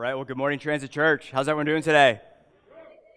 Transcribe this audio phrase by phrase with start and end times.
[0.00, 1.30] well, good morning, Transit Church.
[1.30, 2.22] How's everyone doing today?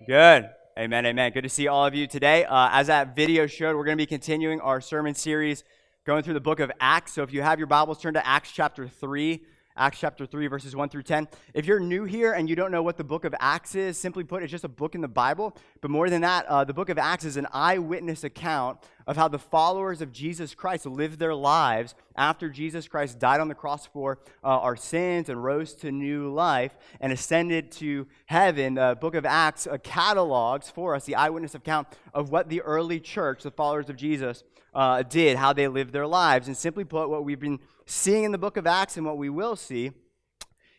[0.06, 0.50] Good.
[0.78, 1.32] Amen, amen.
[1.32, 2.44] Good to see all of you today.
[2.44, 5.64] Uh, as that video showed, we're going to be continuing our sermon series
[6.04, 7.14] going through the book of Acts.
[7.14, 9.42] So if you have your Bibles, turn to Acts chapter 3.
[9.78, 11.30] Acts chapter 3, verses 1 through 10.
[11.54, 14.26] If you're new here and you don't know what the book of Acts is, simply
[14.26, 15.56] put, it's just a book in the Bible.
[15.80, 19.28] But more than that, uh, the book of Acts is an eyewitness account of how
[19.28, 23.86] the followers of Jesus Christ lived their lives after Jesus Christ died on the cross
[23.86, 28.76] for uh, our sins and rose to new life and ascended to heaven.
[28.76, 33.00] The book of Acts uh, catalogs for us the eyewitness account of what the early
[33.00, 34.44] church, the followers of Jesus,
[34.74, 36.48] uh, did, how they lived their lives.
[36.48, 39.30] And simply put, what we've been seeing in the book of Acts and what we
[39.30, 39.92] will see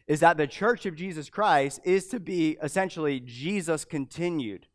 [0.07, 4.67] is that the church of Jesus Christ is to be essentially Jesus continued.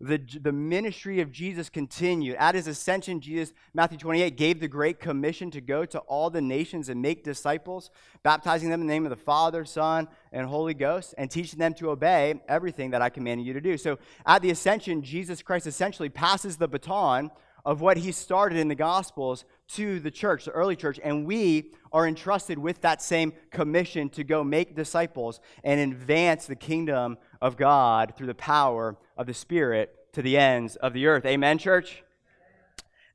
[0.00, 2.36] The, the ministry of Jesus continued.
[2.36, 6.42] At his ascension, Jesus, Matthew 28, gave the Great Commission to go to all the
[6.42, 7.90] nations and make disciples,
[8.22, 11.72] baptizing them in the name of the Father, Son, and Holy Ghost, and teaching them
[11.74, 13.78] to obey everything that I commanded you to do.
[13.78, 17.30] So at the ascension, Jesus Christ essentially passes the baton
[17.66, 21.72] of what he started in the Gospels to the church, the early church, and we
[21.92, 27.56] are entrusted with that same commission to go make disciples and advance the kingdom of
[27.56, 31.24] God through the power of the Spirit to the ends of the earth.
[31.26, 32.02] Amen, church?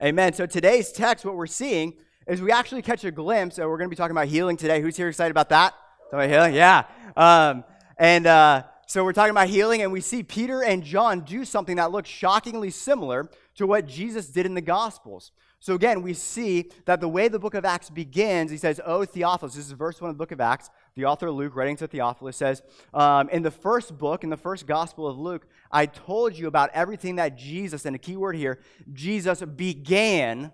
[0.03, 0.33] Amen.
[0.33, 1.93] So today's text, what we're seeing
[2.27, 4.81] is we actually catch a glimpse, and we're going to be talking about healing today.
[4.81, 5.73] Who's here excited about that?
[6.11, 6.53] About healing?
[6.53, 6.83] Yeah.
[7.15, 7.63] Um,
[7.97, 11.77] and uh, so we're talking about healing, and we see Peter and John do something
[11.77, 15.31] that looks shockingly similar to what Jesus did in the Gospels.
[15.59, 19.05] So again, we see that the way the book of Acts begins, he says, Oh,
[19.05, 20.71] Theophilus, this is verse 1 of the book of Acts.
[20.95, 22.61] The author Luke, writing to Theophilus, says,
[22.93, 26.69] um, In the first book, in the first Gospel of Luke, I told you about
[26.73, 28.59] everything that Jesus, and a key word here,
[28.91, 30.51] Jesus began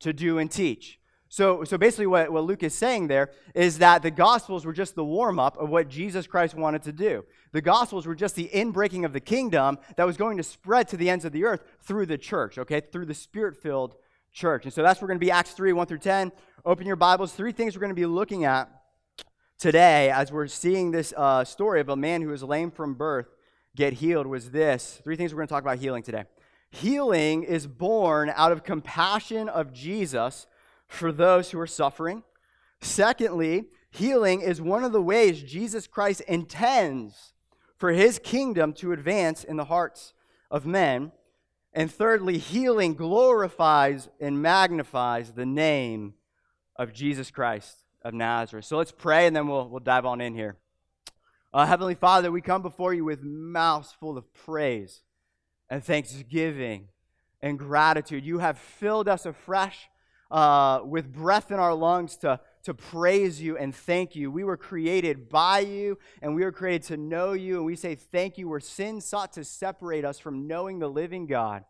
[0.00, 1.00] to do and teach.
[1.32, 4.94] So, so basically, what, what Luke is saying there is that the Gospels were just
[4.94, 7.24] the warm up of what Jesus Christ wanted to do.
[7.52, 10.98] The Gospels were just the inbreaking of the kingdom that was going to spread to
[10.98, 13.96] the ends of the earth through the church, okay, through the spirit filled
[14.30, 14.64] church.
[14.64, 16.32] And so that's where we're going to be Acts 3 1 through 10.
[16.66, 17.32] Open your Bibles.
[17.32, 18.81] Three things we're going to be looking at
[19.62, 23.28] today as we're seeing this uh, story of a man who was lame from birth
[23.76, 25.00] get healed was this.
[25.04, 26.24] Three things we're going to talk about healing today.
[26.72, 30.48] Healing is born out of compassion of Jesus
[30.88, 32.24] for those who are suffering.
[32.80, 37.32] Secondly, healing is one of the ways Jesus Christ intends
[37.76, 40.12] for his kingdom to advance in the hearts
[40.50, 41.12] of men.
[41.72, 46.14] And thirdly, healing glorifies and magnifies the name
[46.74, 48.64] of Jesus Christ of Nazareth.
[48.64, 50.56] So let's pray and then we'll, we'll dive on in here.
[51.52, 55.02] Uh, Heavenly Father, we come before you with mouths full of praise
[55.68, 56.88] and thanksgiving
[57.40, 58.24] and gratitude.
[58.24, 59.88] You have filled us afresh
[60.30, 64.30] uh, with breath in our lungs to, to praise you and thank you.
[64.30, 67.56] We were created by you and we were created to know you.
[67.56, 71.26] And we say thank you where sin sought to separate us from knowing the living
[71.26, 71.64] God.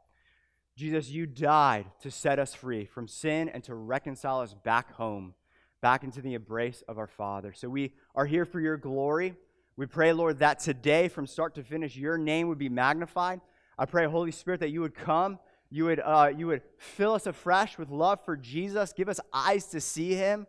[0.77, 5.35] Jesus, you died to set us free from sin and to reconcile us back home,
[5.83, 7.53] back into the embrace of our Father.
[7.53, 9.35] So we are here for your glory.
[9.77, 13.43] We pray, Lord, that today, from start to finish, your name would be magnified.
[13.79, 15.39] I pray, Holy Spirit, that you would come
[15.73, 18.93] you would, uh, you would fill us afresh with love for Jesus.
[18.93, 20.47] Give us eyes to see him.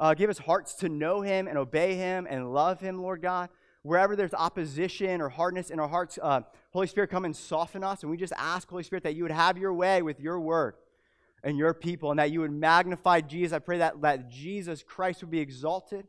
[0.00, 3.50] Uh, give us hearts to know him and obey him and love him, Lord God.
[3.82, 6.40] Wherever there's opposition or hardness in our hearts, uh,
[6.72, 8.02] Holy Spirit, come and soften us.
[8.02, 10.74] And we just ask, Holy Spirit, that you would have your way with your word
[11.44, 13.54] and your people and that you would magnify Jesus.
[13.54, 16.06] I pray that, that Jesus Christ would be exalted.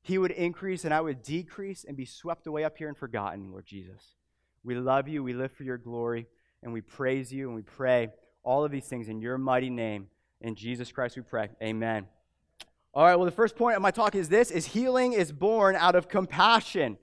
[0.00, 3.50] He would increase and I would decrease and be swept away up here and forgotten,
[3.50, 4.14] Lord Jesus.
[4.62, 5.22] We love you.
[5.22, 6.26] We live for your glory
[6.62, 8.08] and we praise you and we pray
[8.44, 10.06] all of these things in your mighty name.
[10.40, 11.50] In Jesus Christ we pray.
[11.60, 12.06] Amen.
[12.94, 15.76] All right, well, the first point of my talk is this is healing is born
[15.76, 16.96] out of compassion.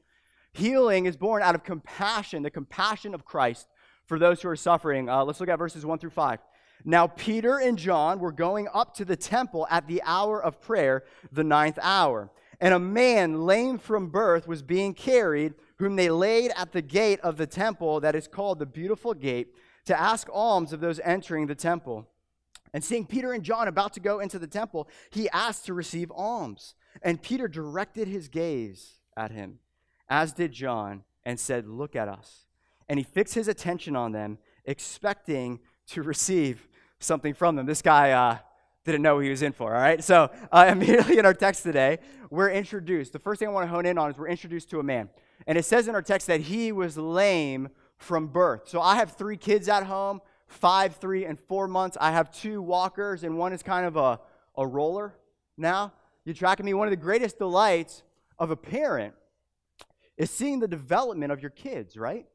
[0.54, 3.68] Healing is born out of compassion, the compassion of Christ
[4.06, 5.10] for those who are suffering.
[5.10, 6.40] Uh, let's look at verses 1 through 5.
[6.86, 11.04] Now, Peter and John were going up to the temple at the hour of prayer,
[11.32, 12.32] the ninth hour.
[12.60, 17.20] And a man lame from birth was being carried whom they laid at the gate
[17.22, 19.54] of the temple that is called the Beautiful Gate,
[19.86, 22.08] to ask alms of those entering the temple.
[22.74, 26.12] And seeing Peter and John about to go into the temple, he asked to receive
[26.12, 26.76] alms.
[27.02, 29.60] And Peter directed his gaze at him,
[30.10, 32.48] as did John, and said, Look at us.
[32.90, 36.68] And he fixed his attention on them, expecting to receive
[37.00, 37.66] something from them.
[37.66, 38.38] This guy uh,
[38.86, 40.04] didn't know what he was in for, all right?
[40.04, 42.00] So, uh, immediately in our text today,
[42.30, 43.14] we're introduced.
[43.14, 45.10] The first thing I want to hone in on is we're introduced to a man.
[45.46, 48.68] And it says in our text that he was lame from birth.
[48.68, 51.98] So I have three kids at home five, three, and four months.
[52.00, 54.20] I have two walkers, and one is kind of a,
[54.58, 55.14] a roller
[55.58, 55.94] now.
[56.24, 56.74] You're tracking me?
[56.74, 58.04] One of the greatest delights
[58.40, 59.14] of a parent
[60.18, 62.26] is seeing the development of your kids, right?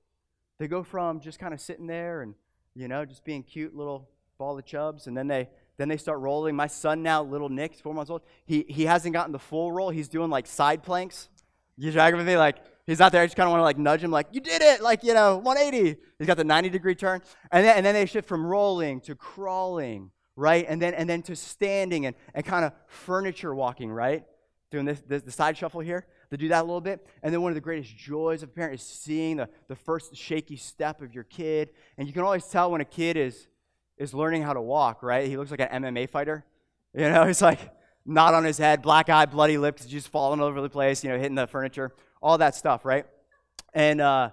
[0.59, 2.35] They go from just kind of sitting there and,
[2.75, 4.09] you know, just being cute little
[4.39, 5.49] ball of chubs, and then they
[5.79, 6.55] then they start rolling.
[6.55, 9.91] My son now, little Nick, four months old, he, he hasn't gotten the full roll.
[9.91, 11.29] He's doing like side planks.
[11.77, 12.37] You dragging with me?
[12.37, 13.23] Like, he's not there.
[13.23, 15.15] I just kind of want to like nudge him, like, you did it, like, you
[15.15, 15.99] know, 180.
[16.19, 17.23] He's got the 90 degree turn.
[17.51, 20.67] And then, and then they shift from rolling to crawling, right?
[20.69, 24.25] And then, and then to standing and, and kind of furniture walking, right?
[24.71, 26.07] Doing this, this, the side shuffle here.
[26.33, 27.07] To do that a little bit.
[27.23, 30.17] And then one of the greatest joys of a parent is seeing the, the first
[30.17, 31.71] shaky step of your kid.
[31.97, 33.47] And you can always tell when a kid is,
[33.99, 35.29] is learning how to walk, right?
[35.29, 36.45] He looks like an MMA fighter.
[36.95, 37.61] You know, he's like,
[38.05, 41.11] not on his head, black eye, bloody lips, just falling all over the place, you
[41.11, 41.93] know, hitting the furniture
[42.23, 43.05] all that stuff, right?
[43.75, 44.31] And uh,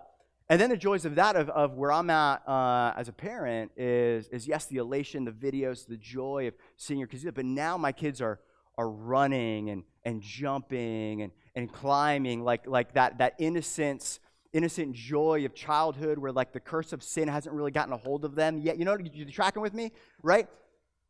[0.47, 3.71] and then the joys of that, of, of where I'm at uh, as a parent,
[3.75, 7.25] is is yes, the elation, the videos, the joy of seeing your kids.
[7.33, 8.39] But now my kids are
[8.77, 14.19] are running and and jumping and and climbing like like that that innocence
[14.51, 18.25] innocent joy of childhood where like the curse of sin hasn't really gotten a hold
[18.25, 19.91] of them yet you know you're tracking with me
[20.23, 20.47] right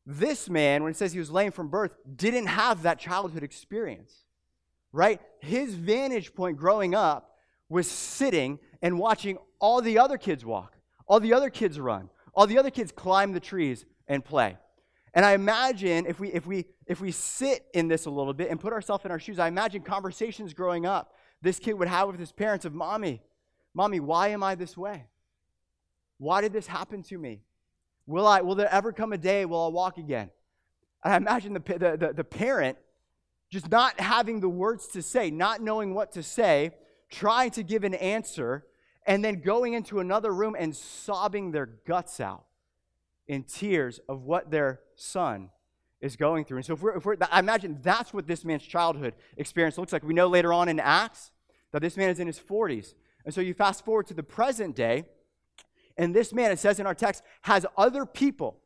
[0.05, 4.25] this man when it says he was lame from birth didn't have that childhood experience
[4.91, 5.21] right?
[5.39, 7.37] His vantage point growing up
[7.67, 10.75] was sitting and watching all the other kids walk,
[11.07, 14.57] all the other kids run, all the other kids climb the trees and play.
[15.13, 18.49] And I imagine if we if we if we sit in this a little bit
[18.49, 22.07] and put ourselves in our shoes, I imagine conversations growing up this kid would have
[22.07, 23.21] with his parents of mommy,
[23.73, 25.05] mommy, why am I this way?
[26.17, 27.41] Why did this happen to me?
[28.05, 30.29] Will I will there ever come a day will I walk again?
[31.03, 32.77] And I imagine the, the, the, the parent
[33.49, 36.71] just not having the words to say, not knowing what to say,
[37.09, 38.65] trying to give an answer,
[39.07, 42.43] and then going into another room and sobbing their guts out
[43.29, 45.51] in tears of what their son
[46.01, 46.57] is going through.
[46.57, 49.93] And so, if we're, if we're, I imagine that's what this man's childhood experience looks
[49.93, 50.03] like.
[50.03, 51.31] We know later on in Acts
[51.71, 52.95] that this man is in his 40s.
[53.23, 55.05] And so, you fast forward to the present day,
[55.95, 58.61] and this man, it says in our text, has other people,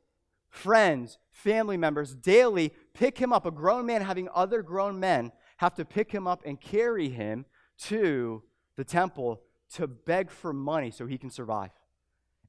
[0.49, 3.45] friends, family members daily pick him up.
[3.45, 7.45] A grown man having other grown men have to pick him up and carry him
[7.79, 8.43] to
[8.77, 9.41] the temple
[9.73, 11.71] to beg for money so he can survive.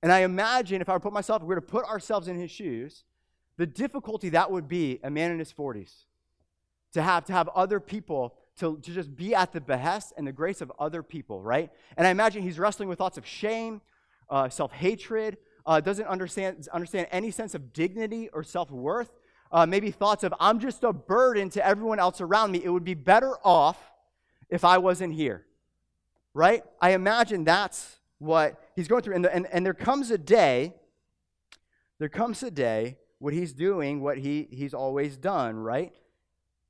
[0.04, 2.38] And I imagine if I were to put myself, we were to put ourselves in
[2.38, 3.05] his shoes,
[3.56, 5.93] the difficulty that would be a man in his 40s
[6.93, 10.32] to have to have other people to, to just be at the behest and the
[10.32, 11.70] grace of other people, right?
[11.96, 13.81] And I imagine he's wrestling with thoughts of shame,
[14.29, 19.10] uh, self hatred, uh, doesn't understand, understand any sense of dignity or self worth,
[19.52, 22.62] uh, maybe thoughts of, I'm just a burden to everyone else around me.
[22.62, 23.79] It would be better off
[24.50, 25.46] if I wasn't here.
[26.34, 26.62] Right?
[26.79, 29.14] I imagine that's what he's going through.
[29.14, 30.74] And, the, and, and there comes a day,
[31.98, 35.93] there comes a day what he's doing, what he, he's always done, right?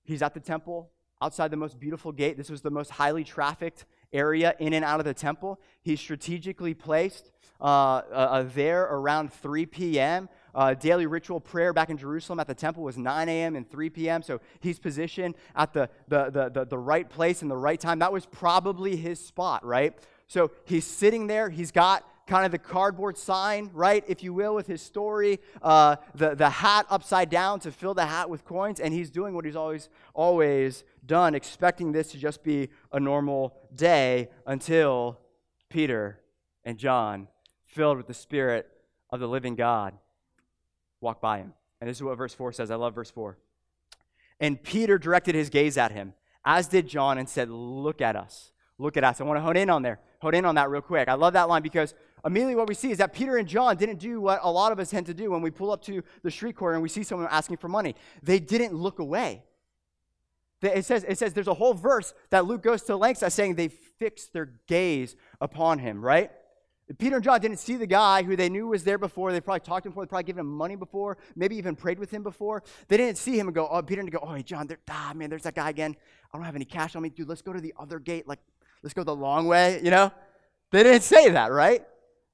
[0.04, 2.36] He's at the temple outside the most beautiful gate.
[2.36, 5.60] This was the most highly trafficked area in and out of the temple.
[5.82, 7.30] He's strategically placed
[7.60, 10.28] uh, uh, uh there around 3 p.m.
[10.54, 13.56] Uh, daily ritual prayer back in Jerusalem at the temple was 9 a.m.
[13.56, 14.22] and 3 p.m.
[14.22, 17.98] So he's positioned at the, the, the, the, the right place and the right time.
[17.98, 19.98] That was probably his spot, right?
[20.26, 21.50] So he's sitting there.
[21.50, 25.96] He's got kind of the cardboard sign, right, if you will, with his story, uh,
[26.14, 29.44] the, the hat upside down to fill the hat with coins, and he's doing what
[29.44, 35.18] he's always, always done, expecting this to just be a normal day until
[35.68, 36.20] Peter
[36.64, 37.28] and John,
[37.66, 38.68] filled with the Spirit
[39.10, 39.94] of the living God,
[41.00, 41.52] walk by him.
[41.80, 42.70] And this is what verse 4 says.
[42.70, 43.36] I love verse 4.
[44.40, 46.14] And Peter directed his gaze at him,
[46.44, 48.52] as did John, and said, Look at us.
[48.78, 49.20] Look at us.
[49.20, 50.00] I want to hone in on there.
[50.20, 51.08] Hone in on that real quick.
[51.08, 53.98] I love that line because immediately what we see is that Peter and John didn't
[53.98, 56.30] do what a lot of us tend to do when we pull up to the
[56.30, 57.94] street corner and we see someone asking for money.
[58.22, 59.44] They didn't look away.
[60.60, 63.54] It says, it says there's a whole verse that Luke goes to lengths at saying
[63.54, 66.30] they fixed their gaze upon him, right?
[66.98, 69.32] Peter and John didn't see the guy who they knew was there before.
[69.32, 70.04] They probably talked to him before.
[70.04, 71.16] They probably given him money before.
[71.34, 72.62] Maybe even prayed with him before.
[72.88, 75.12] They didn't see him and go, oh, Peter and go, oh, hey, John, there, ah,
[75.14, 75.96] man, there's that guy again.
[76.32, 77.08] I don't have any cash on me.
[77.08, 78.28] Dude, let's go to the other gate.
[78.28, 78.40] Like,
[78.84, 80.12] let's go the long way, you know?
[80.70, 81.82] They didn't say that, right?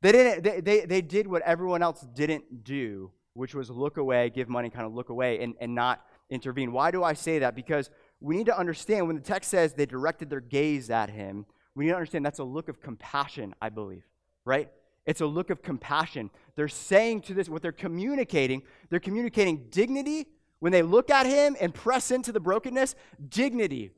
[0.03, 4.31] They didn't, they, they, they did what everyone else didn't do, which was look away,
[4.31, 6.73] give money, kind of look away, and, and not intervene.
[6.73, 7.55] Why do I say that?
[7.55, 7.89] Because
[8.21, 11.85] we need to understand when the text says they directed their gaze at him, we
[11.85, 14.03] need to understand that's a look of compassion, I believe,
[14.45, 14.71] right?
[15.07, 16.31] It's a look of compassion.
[16.57, 20.27] They're saying to this, what they're communicating, they're communicating dignity
[20.59, 22.97] when they look at him and press into the brokenness,
[23.29, 23.93] dignity,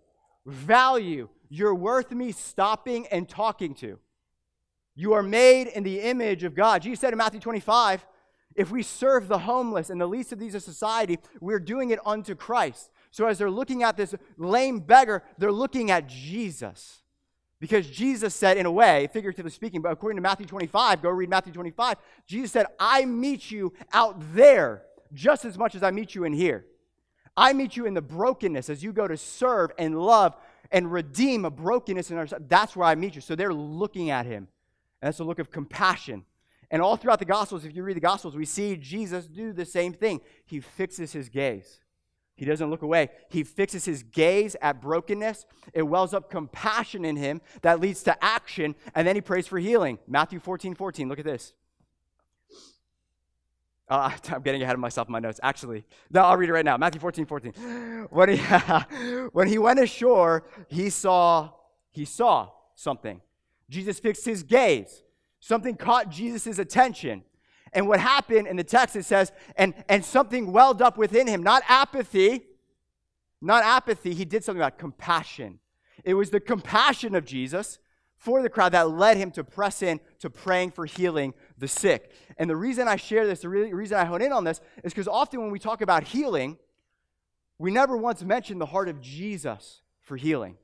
[0.47, 1.29] value.
[1.55, 3.99] You're worth me stopping and talking to.
[4.95, 6.81] You are made in the image of God.
[6.81, 8.07] Jesus said in Matthew 25,
[8.55, 11.99] if we serve the homeless and the least of these of society, we're doing it
[12.07, 12.91] unto Christ.
[13.11, 17.03] So as they're looking at this lame beggar, they're looking at Jesus
[17.63, 21.31] Because Jesus said, in a way, figuratively speaking, but according to Matthew 25, go read
[21.31, 24.83] Matthew 25, Jesus said, I meet you out there
[25.13, 26.67] just as much as I meet you in here.
[27.37, 30.35] I meet you in the brokenness as you go to serve and love
[30.73, 33.21] and redeem a brokenness in our that's where I meet you.
[33.21, 34.49] So they're looking at him.
[35.01, 36.25] And that's a look of compassion.
[36.71, 39.67] And all throughout the Gospels, if you read the Gospels, we see Jesus do the
[39.67, 40.23] same thing.
[40.47, 41.81] He fixes his gaze.
[42.35, 43.11] He doesn't look away.
[43.29, 45.45] He fixes his gaze at brokenness.
[45.75, 49.59] It wells up compassion in him that leads to action, and then he prays for
[49.59, 49.99] healing.
[50.09, 51.09] Matthew 14 14.
[51.09, 51.53] Look at this.
[53.89, 55.41] Uh, I'm getting ahead of myself in my notes.
[55.43, 56.77] Actually, no, I'll read it right now.
[56.77, 57.53] Matthew 14 14.
[58.11, 58.37] When he,
[59.33, 61.51] when he went ashore, he saw,
[61.91, 63.21] he saw something.
[63.71, 65.03] Jesus fixed his gaze.
[65.41, 67.23] Something caught Jesus' attention.
[67.73, 71.43] And what happened in the text, it says, and, and something welled up within him,
[71.43, 72.43] not apathy,
[73.41, 74.15] not apathy.
[74.15, 75.59] He did something about compassion.
[76.05, 77.79] It was the compassion of Jesus
[78.17, 82.11] for the crowd that led him to press in to praying for healing the sick.
[82.37, 85.07] And the reason I share this, the reason I hone in on this, is because
[85.07, 86.59] often when we talk about healing,
[87.57, 90.59] we never once mention the heart of Jesus for healing.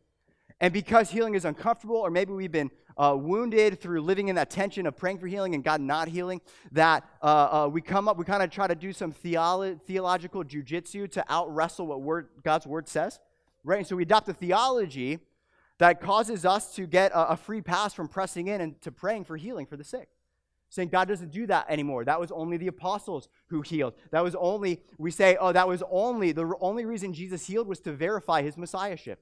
[0.61, 4.51] And because healing is uncomfortable, or maybe we've been uh, wounded through living in that
[4.51, 6.41] tension of praying for healing and God not healing,
[6.73, 7.27] that uh,
[7.67, 11.25] uh, we come up, we kind of try to do some theolo- theological jujitsu to
[11.29, 13.21] out wrestle what word, God's word says,
[13.63, 13.79] right?
[13.79, 15.21] And so we adopt a theology
[15.79, 19.27] that causes us to get a, a free pass from pressing in and to praying
[19.27, 20.09] for healing for the sick
[20.71, 22.05] saying God doesn't do that anymore.
[22.05, 23.95] That was only the apostles who healed.
[24.11, 27.81] That was only, we say, oh, that was only, the only reason Jesus healed was
[27.81, 29.21] to verify his messiahship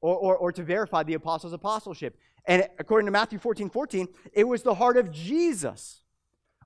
[0.00, 2.16] or, or, or to verify the apostles' apostleship.
[2.44, 6.02] And according to Matthew 14 14, it was the heart of Jesus,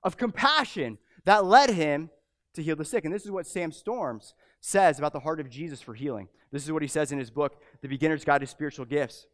[0.03, 2.09] of compassion, that led him
[2.53, 3.05] to heal the sick.
[3.05, 6.27] And this is what Sam Storms says about the heart of Jesus for healing.
[6.51, 9.27] This is what he says in his book, The Beginner's Guide to Spiritual Gifts.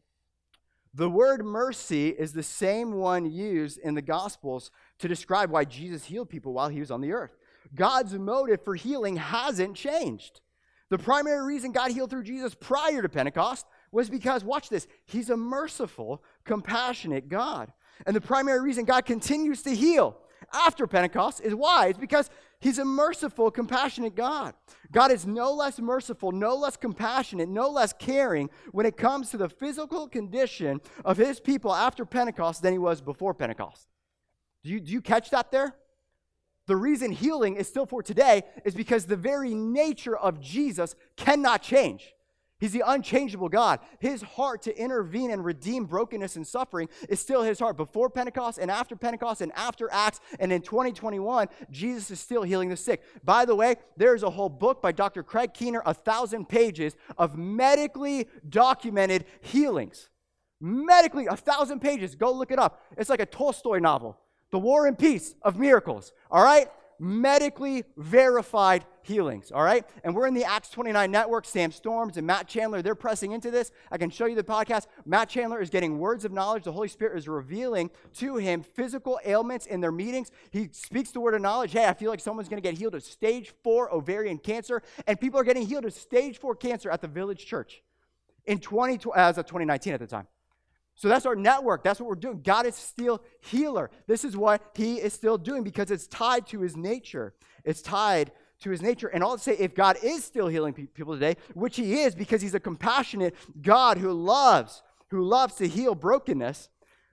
[0.94, 4.70] The word mercy is the same one used in the Gospels
[5.00, 7.36] to describe why Jesus healed people while he was on the earth.
[7.74, 10.42] God's motive for healing hasn't changed.
[10.90, 15.32] The primary reason God healed through Jesus prior to Pentecost was because, watch this, he's
[15.32, 17.74] a merciful, compassionate God.
[18.06, 20.18] And the primary reason God continues to heal
[20.52, 21.88] after Pentecost is why?
[21.88, 24.54] It's because he's a merciful, compassionate God.
[24.92, 29.38] God is no less merciful, no less compassionate, no less caring when it comes to
[29.38, 33.88] the physical condition of his people after Pentecost than he was before Pentecost.
[34.64, 35.76] Do you, do you catch that there?
[36.66, 41.62] The reason healing is still for today is because the very nature of Jesus cannot
[41.62, 42.14] change.
[42.64, 43.82] He's the unchangeable God.
[44.00, 47.76] His heart to intervene and redeem brokenness and suffering is still his heart.
[47.76, 52.70] Before Pentecost and after Pentecost and after Acts and in 2021, Jesus is still healing
[52.70, 53.04] the sick.
[53.22, 55.24] By the way, there's a whole book by Dr.
[55.24, 60.08] Craig Keener, a thousand pages of medically documented healings.
[60.62, 62.16] Medically, a thousand pages.
[62.16, 62.82] Go look it up.
[62.96, 64.18] It's like a Tolstoy novel,
[64.52, 66.14] The War and Peace of Miracles.
[66.32, 66.70] All right?
[67.00, 69.86] medically verified healings, all right?
[70.04, 71.46] And we're in the Acts 29 network.
[71.46, 73.72] Sam Storms and Matt Chandler, they're pressing into this.
[73.92, 74.88] I can show you the podcast.
[75.06, 76.64] Matt Chandler is getting words of knowledge.
[76.64, 80.32] The Holy Spirit is revealing to him physical ailments in their meetings.
[80.52, 81.74] He speaks the word of knowledge.
[81.74, 84.82] Hey, I feel like someone's going to get healed of stage four ovarian cancer.
[85.06, 87.84] And people are getting healed of stage four cancer at the village church
[88.46, 90.28] in 20, as of 2019 at the time.
[90.96, 91.84] So that's our network.
[91.84, 92.42] That's what we're doing.
[92.44, 93.90] God is still healer.
[94.08, 97.34] This is what he is still doing because it's tied to his nature.
[97.64, 98.32] It's tied
[98.64, 99.08] to his nature.
[99.08, 102.56] And I'll say, if God is still healing people today, which he is because he's
[102.56, 106.70] a compassionate God who loves, who loves to heal brokenness,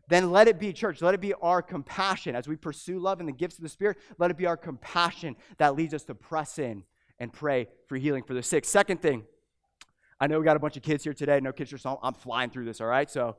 [0.09, 3.29] then let it be, church, let it be our compassion as we pursue love and
[3.29, 3.99] the gifts of the Spirit.
[4.19, 6.83] Let it be our compassion that leads us to press in
[7.21, 8.65] and pray for healing for the sick.
[8.65, 9.25] Second thing,
[10.19, 11.39] I know we got a bunch of kids here today.
[11.41, 13.09] No kids are so I'm flying through this, all right?
[13.09, 13.37] So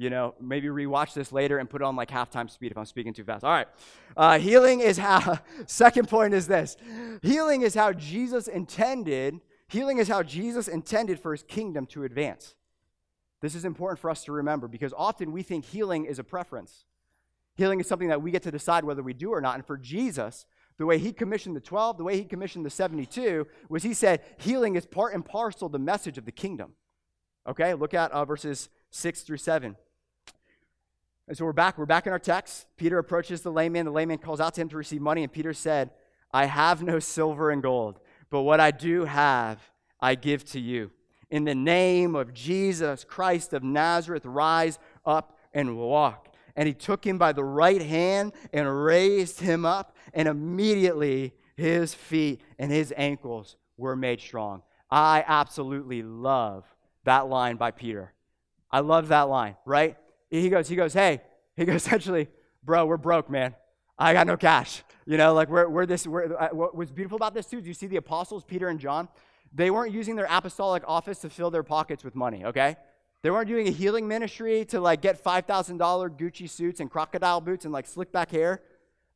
[0.00, 2.86] you know, maybe rewatch this later and put it on like halftime speed if I'm
[2.86, 3.44] speaking too fast.
[3.44, 3.68] All right.
[4.16, 6.78] Uh, healing is how, second point is this
[7.20, 12.54] healing is how Jesus intended, healing is how Jesus intended for his kingdom to advance.
[13.42, 16.86] This is important for us to remember because often we think healing is a preference.
[17.56, 19.56] Healing is something that we get to decide whether we do or not.
[19.56, 20.46] And for Jesus,
[20.78, 24.22] the way he commissioned the 12, the way he commissioned the 72, was he said
[24.38, 26.72] healing is part and parcel the message of the kingdom.
[27.46, 29.76] Okay, look at uh, verses 6 through 7.
[31.28, 31.78] And so we're back.
[31.78, 32.66] We're back in our text.
[32.76, 33.84] Peter approaches the layman.
[33.84, 35.22] The layman calls out to him to receive money.
[35.22, 35.90] And Peter said,
[36.32, 38.00] I have no silver and gold,
[38.30, 39.60] but what I do have,
[40.00, 40.90] I give to you.
[41.30, 46.28] In the name of Jesus Christ of Nazareth, rise up and walk.
[46.56, 51.94] And he took him by the right hand and raised him up, and immediately his
[51.94, 54.62] feet and his ankles were made strong.
[54.90, 56.64] I absolutely love
[57.04, 58.12] that line by Peter.
[58.70, 59.96] I love that line, right?
[60.30, 61.20] He goes, he goes, hey,
[61.56, 62.28] he goes, essentially,
[62.62, 63.54] bro, we're broke, man.
[63.98, 64.82] I got no cash.
[65.06, 67.74] You know, like we're, we're this, we're, what was beautiful about this too, do you
[67.74, 69.08] see the apostles, Peter and John?
[69.52, 72.76] They weren't using their apostolic office to fill their pockets with money, okay?
[73.22, 75.76] They weren't doing a healing ministry to like get $5,000
[76.16, 78.62] Gucci suits and crocodile boots and like slick back hair.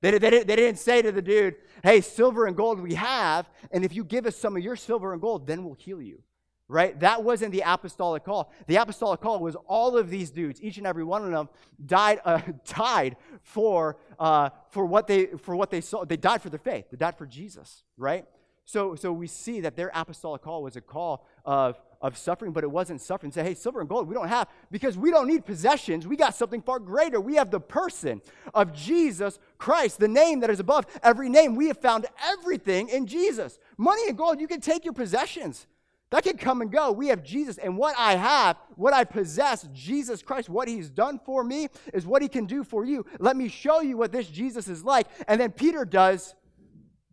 [0.00, 3.84] They, they, they didn't say to the dude, hey, silver and gold we have, and
[3.84, 6.22] if you give us some of your silver and gold, then we'll heal you.
[6.66, 6.98] Right?
[7.00, 8.50] That wasn't the apostolic call.
[8.66, 11.48] The apostolic call was all of these dudes, each and every one of them,
[11.84, 12.40] died, uh,
[12.76, 16.04] died for, uh, for, what they, for what they saw.
[16.04, 16.86] They died for their faith.
[16.90, 18.24] They died for Jesus, right?
[18.66, 22.64] So, so we see that their apostolic call was a call of, of suffering, but
[22.64, 23.30] it wasn't suffering.
[23.30, 26.06] Say, hey, silver and gold we don't have because we don't need possessions.
[26.06, 27.20] We got something far greater.
[27.20, 28.22] We have the person
[28.54, 31.56] of Jesus Christ, the name that is above every name.
[31.56, 33.58] We have found everything in Jesus.
[33.76, 35.66] Money and gold, you can take your possessions.
[36.14, 36.92] That can come and go.
[36.92, 41.18] We have Jesus, and what I have, what I possess, Jesus Christ, what He's done
[41.26, 43.04] for me is what He can do for you.
[43.18, 45.08] Let me show you what this Jesus is like.
[45.26, 46.36] And then Peter does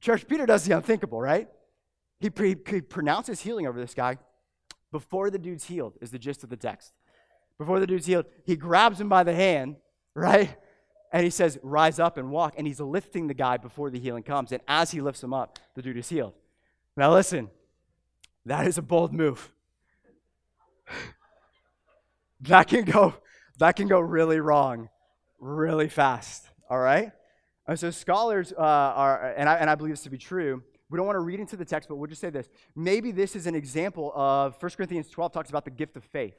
[0.02, 1.48] Church, Peter does the unthinkable, right?
[2.20, 4.20] He, pre- he pronounces healing over this guy
[4.92, 6.94] before the dude's healed, is the gist of the text.
[7.58, 9.78] Before the dude's healed, he grabs him by the hand,
[10.14, 10.56] right?
[11.12, 12.54] And he says, Rise up and walk.
[12.56, 14.52] And he's lifting the guy before the healing comes.
[14.52, 16.34] And as he lifts him up, the dude is healed.
[16.96, 17.50] Now, listen,
[18.46, 19.52] that is a bold move.
[22.42, 23.16] that can go
[23.60, 24.90] that can go really wrong
[25.40, 27.12] really fast all right
[27.68, 30.98] and so scholars uh, are, and I, and I believe this to be true, we
[30.98, 32.50] don't want to read into the text, but we'll just say this.
[32.76, 36.36] Maybe this is an example of 1 Corinthians 12 talks about the gift of faith.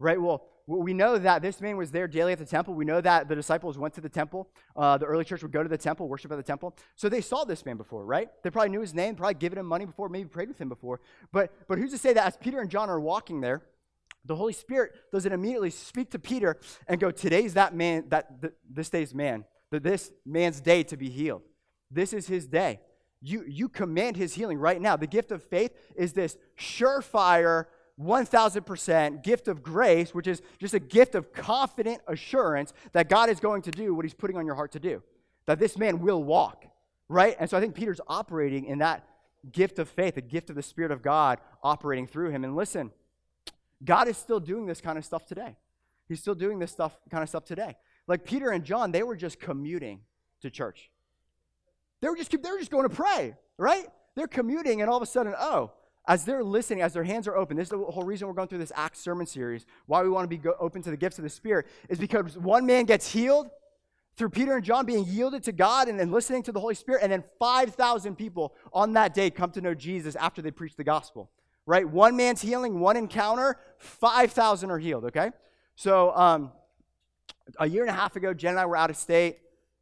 [0.00, 0.20] Right?
[0.20, 2.74] Well, we know that this man was there daily at the temple.
[2.74, 4.48] We know that the disciples went to the temple.
[4.74, 6.76] Uh, the early church would go to the temple, worship at the temple.
[6.96, 8.28] So they saw this man before, right?
[8.42, 11.00] They probably knew his name, probably given him money before, maybe prayed with him before.
[11.32, 13.62] But, but who's to say that as Peter and John are walking there,
[14.24, 16.58] the Holy Spirit doesn't immediately speak to Peter
[16.88, 19.44] and go, Today's that man, that th- this day's man
[19.78, 21.42] this man's day to be healed.
[21.90, 22.80] This is his day.
[23.22, 24.96] You, you command his healing right now.
[24.96, 27.66] The gift of faith is this surefire,
[28.00, 33.40] 1000% gift of grace, which is just a gift of confident assurance that God is
[33.40, 35.02] going to do what he's putting on your heart to do,
[35.46, 36.64] that this man will walk,
[37.08, 37.36] right?
[37.38, 39.06] And so I think Peter's operating in that
[39.52, 42.44] gift of faith, the gift of the Spirit of God operating through him.
[42.44, 42.90] And listen,
[43.84, 45.56] God is still doing this kind of stuff today.
[46.08, 47.76] He's still doing this stuff, kind of stuff today.
[48.06, 50.00] Like Peter and John, they were just commuting
[50.42, 50.90] to church.
[52.00, 53.86] They were just, they were just going to pray, right?
[54.16, 55.72] They're commuting, and all of a sudden, oh,
[56.08, 58.48] as they're listening, as their hands are open, this is the whole reason we're going
[58.48, 61.18] through this Acts sermon series, why we want to be go- open to the gifts
[61.18, 63.50] of the Spirit, is because one man gets healed
[64.16, 67.02] through Peter and John being yielded to God and then listening to the Holy Spirit,
[67.02, 70.84] and then 5,000 people on that day come to know Jesus after they preach the
[70.84, 71.30] gospel,
[71.66, 71.88] right?
[71.88, 75.30] One man's healing, one encounter, 5,000 are healed, okay?
[75.76, 76.52] So, um,
[77.58, 79.38] a year and a half ago, Jen and I were out of state.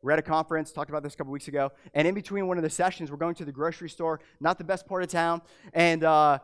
[0.08, 1.70] We're at a conference, talked about this a couple weeks ago.
[1.92, 4.64] And in between one of the sessions, we're going to the grocery store, not the
[4.64, 5.42] best part of town.
[5.74, 6.38] And uh,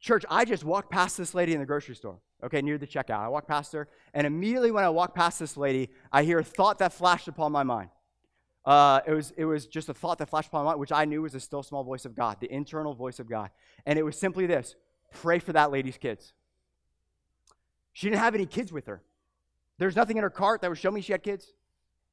[0.00, 3.18] church, I just walked past this lady in the grocery store, okay, near the checkout.
[3.18, 6.42] I walked past her, and immediately when I walked past this lady, I hear a
[6.42, 7.90] thought that flashed upon my mind.
[8.64, 11.04] Uh, it, was, it was just a thought that flashed upon my mind, which I
[11.04, 13.50] knew was the still small voice of God, the internal voice of God.
[13.84, 14.74] And it was simply this
[15.12, 16.32] pray for that lady's kids.
[17.92, 19.02] She didn't have any kids with her.
[19.76, 21.52] There's nothing in her cart that would show me she had kids.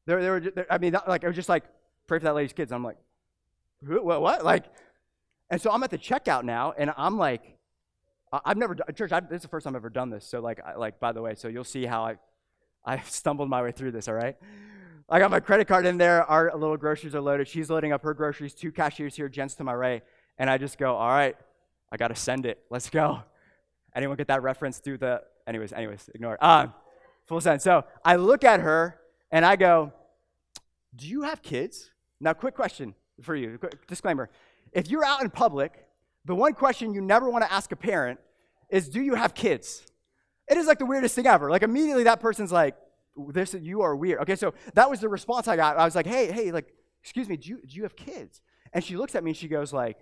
[0.05, 1.63] There, there, were, I mean, like I was just like,
[2.07, 2.71] pray for that lady's kids.
[2.71, 2.97] I'm like,
[3.81, 4.45] what, what?
[4.45, 4.65] Like,
[5.49, 7.57] and so I'm at the checkout now, and I'm like,
[8.43, 9.11] I've never done, church.
[9.11, 10.25] I've, this is the first time I've ever done this.
[10.25, 12.15] So like, I, like by the way, so you'll see how I,
[12.85, 14.07] I stumbled my way through this.
[14.07, 14.35] All right.
[15.07, 16.23] I got my credit card in there.
[16.23, 17.47] Our little groceries are loaded.
[17.47, 18.55] She's loading up her groceries.
[18.55, 19.29] Two cashiers here.
[19.29, 20.03] Jen's to my right,
[20.39, 21.35] and I just go, all right,
[21.91, 22.59] I got to send it.
[22.71, 23.21] Let's go.
[23.95, 25.21] Anyone get that reference through the?
[25.45, 26.43] Anyways, anyways, ignore it.
[26.43, 26.73] Um,
[27.27, 27.61] full send.
[27.61, 28.97] So I look at her
[29.35, 29.91] and I go,
[30.95, 31.91] Do you have kids?
[32.21, 34.29] Now, quick question for you quick disclaimer.
[34.71, 35.85] If you're out in public,
[36.23, 38.21] the one question you never want to ask a parent
[38.69, 39.85] is, Do you have kids?
[40.47, 41.49] It is like the weirdest thing ever.
[41.51, 42.77] Like, immediately that person's like,
[43.33, 44.21] this you are weird.
[44.21, 45.77] Okay, so that was the response I got.
[45.77, 48.41] I was like, hey, hey, like, excuse me, do you, do you have kids?
[48.71, 49.97] And she looks at me and she goes like,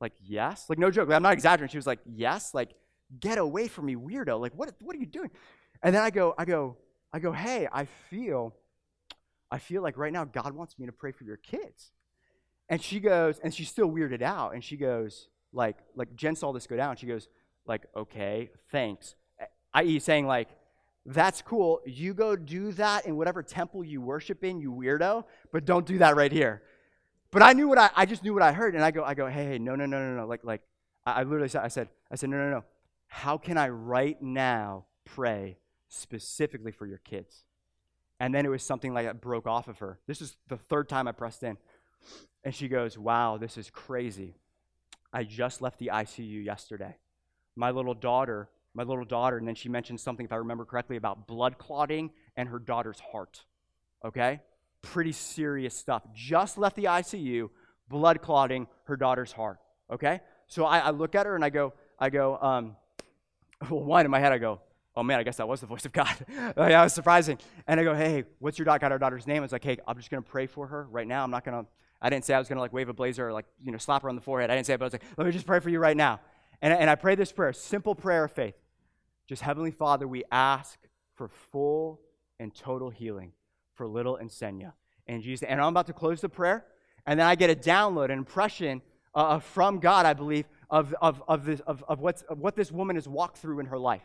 [0.00, 0.66] like, yes?
[0.68, 1.10] Like, no joke.
[1.10, 1.72] I'm not exaggerating.
[1.72, 2.54] She was like, yes?
[2.54, 2.70] Like,
[3.18, 4.40] get away from me, weirdo.
[4.40, 5.30] Like, what, what are you doing?
[5.82, 6.76] And then I go, I go,
[7.12, 8.54] I go, hey, I feel,
[9.50, 11.92] I feel like right now God wants me to pray for your kids.
[12.68, 16.52] And she goes, and she's still weirded out, and she goes, like, like Jen saw
[16.52, 16.96] this go down.
[16.96, 17.28] She goes,
[17.66, 19.14] like, okay, thanks.
[19.72, 20.48] I.e., saying, like,
[21.06, 21.80] that's cool.
[21.86, 25.98] You go do that in whatever temple you worship in, you weirdo, but don't do
[25.98, 26.62] that right here.
[27.30, 29.14] But I knew what I, I just knew what I heard, and I go, I
[29.14, 30.26] go, hey, hey, no, no, no, no, no.
[30.26, 30.60] Like, like,
[31.06, 32.64] I, I literally said, I said, I said, no, no, no.
[33.06, 35.56] How can I right now pray
[35.88, 37.44] specifically for your kids?
[38.20, 39.98] And then it was something like that broke off of her.
[40.06, 41.56] This is the third time I pressed in.
[42.44, 44.34] And she goes, Wow, this is crazy.
[45.12, 46.96] I just left the ICU yesterday.
[47.56, 50.96] My little daughter, my little daughter, and then she mentioned something, if I remember correctly,
[50.96, 53.44] about blood clotting and her daughter's heart.
[54.04, 54.40] Okay?
[54.82, 56.02] Pretty serious stuff.
[56.14, 57.48] Just left the ICU,
[57.88, 59.58] blood clotting her daughter's heart.
[59.90, 60.20] Okay?
[60.46, 62.76] So I, I look at her and I go, I go, um,
[63.70, 64.60] well, one in my head, I go,
[64.96, 66.14] oh man, I guess that was the voice of God.
[66.28, 67.38] yeah, that was surprising.
[67.66, 69.38] And I go, hey, what's your daughter, our daughter's name?
[69.38, 71.24] I was like, hey, I'm just to pray for her right now.
[71.24, 71.66] I'm not to,
[72.00, 74.02] I didn't say I was to like wave a blazer or like, you know, slap
[74.02, 74.50] her on the forehead.
[74.50, 75.96] I didn't say it, but I was like, let me just pray for you right
[75.96, 76.20] now.
[76.60, 78.54] And, and I pray this prayer, simple prayer of faith.
[79.28, 80.78] Just Heavenly Father, we ask
[81.14, 82.00] for full
[82.40, 83.32] and total healing
[83.74, 84.72] for little Ensenya.
[85.06, 86.64] And Jesus, and I'm about to close the prayer,
[87.06, 88.82] and then I get a download, an impression
[89.14, 92.70] uh, from God, I believe, of, of, of, this, of, of, what's, of what this
[92.70, 94.02] woman has walked through in her life.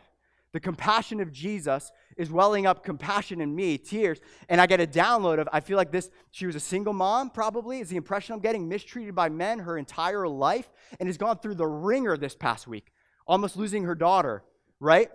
[0.54, 4.20] The compassion of Jesus is welling up compassion in me, tears.
[4.48, 7.30] And I get a download of, I feel like this, she was a single mom,
[7.30, 11.38] probably, is the impression I'm getting, mistreated by men her entire life, and has gone
[11.38, 12.92] through the ringer this past week,
[13.26, 14.44] almost losing her daughter,
[14.78, 15.10] right?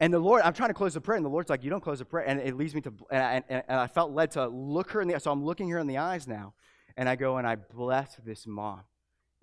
[0.00, 1.82] And the Lord, I'm trying to close the prayer, and the Lord's like, You don't
[1.82, 2.26] close the prayer.
[2.26, 5.08] And it leads me to, and, and, and I felt led to look her in
[5.08, 6.54] the, so I'm looking her in the eyes now.
[6.96, 8.80] And I go and I bless this mom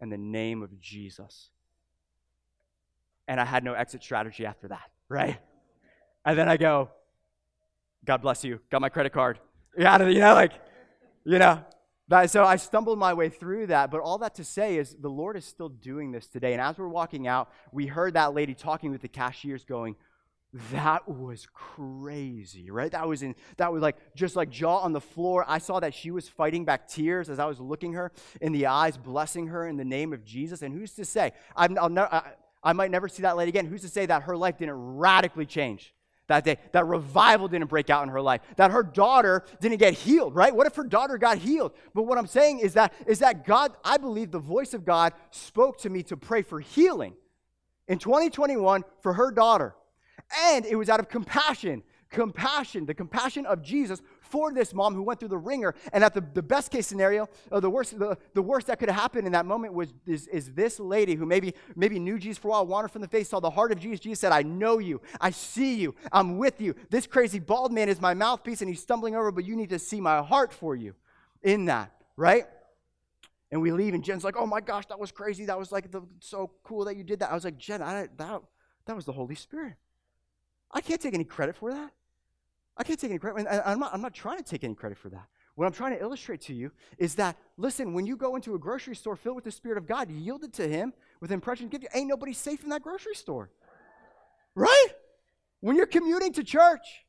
[0.02, 1.52] in the name of Jesus.
[3.28, 5.38] And I had no exit strategy after that, right?
[6.26, 6.90] And then I go,
[8.06, 9.40] God bless you, got my credit card.
[9.78, 10.54] Yeah, you know, like,
[11.26, 11.64] you know.
[12.10, 15.10] But, so I stumbled my way through that, but all that to say is the
[15.10, 16.54] Lord is still doing this today.
[16.54, 19.98] And as we're walking out, we heard that lady talking with the cashiers going,
[20.72, 22.92] that was crazy, right?
[22.92, 25.44] That was in that was like just like jaw on the floor.
[25.48, 28.68] I saw that she was fighting back tears as I was looking her in the
[28.68, 30.62] eyes, blessing her in the name of Jesus.
[30.62, 32.24] And who's to say i will never,
[32.64, 33.66] I might never see that lady again?
[33.66, 35.94] Who's to say that her life didn't radically change?
[36.28, 39.94] that day, that revival didn't break out in her life, that her daughter didn't get
[39.94, 40.54] healed, right?
[40.54, 41.74] What if her daughter got healed?
[41.94, 45.14] But what I'm saying is that is that God, I believe the voice of God
[45.32, 47.14] spoke to me to pray for healing
[47.88, 49.76] in 2021 for her daughter.
[50.44, 51.84] And it was out of compassion.
[52.10, 55.76] Compassion, the compassion of Jesus for this mom who went through the ringer.
[55.94, 58.90] And at the, the best case scenario, or the worst, the, the worst that could
[58.90, 62.38] have happened in that moment was is, is this lady who maybe maybe knew Jesus
[62.38, 64.00] for a while, wandered from the face, saw the heart of Jesus.
[64.00, 66.76] Jesus said, I know you, I see you, I'm with you.
[66.90, 69.80] This crazy bald man is my mouthpiece and he's stumbling over, but you need to
[69.80, 70.96] see my heart for you
[71.42, 72.46] in that, right?
[73.52, 75.46] And we leave, and Jen's like, "Oh my gosh, that was crazy!
[75.46, 78.08] That was like the, so cool that you did that." I was like, "Jen, I,
[78.18, 78.42] that
[78.86, 79.76] that was the Holy Spirit."
[80.70, 81.92] I can't take any credit for that.
[82.78, 83.48] I can't take any credit.
[83.66, 85.28] I'm not, I'm not trying to take any credit for that.
[85.56, 88.60] What I'm trying to illustrate to you is that, listen, when you go into a
[88.60, 91.90] grocery store filled with the Spirit of God, yielded to Him with impression, give you,
[91.96, 93.50] ain't nobody safe in that grocery store.
[94.54, 94.88] Right?
[95.62, 97.06] When you're commuting to church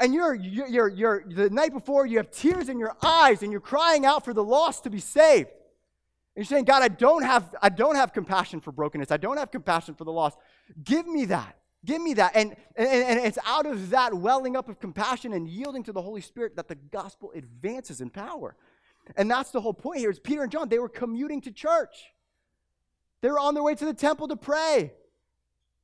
[0.00, 3.52] and you're, you're, you're, you're, the night before, you have tears in your eyes and
[3.52, 5.50] you're crying out for the lost to be saved.
[5.50, 9.12] And you're saying, God, I don't have, I don't have compassion for brokenness.
[9.12, 10.38] I don't have compassion for the lost.
[10.82, 11.58] Give me that.
[11.84, 12.32] Give me that.
[12.34, 16.02] And, and, and it's out of that welling up of compassion and yielding to the
[16.02, 18.56] Holy Spirit that the gospel advances in power.
[19.16, 22.12] And that's the whole point here is Peter and John, they were commuting to church.
[23.20, 24.92] They were on their way to the temple to pray.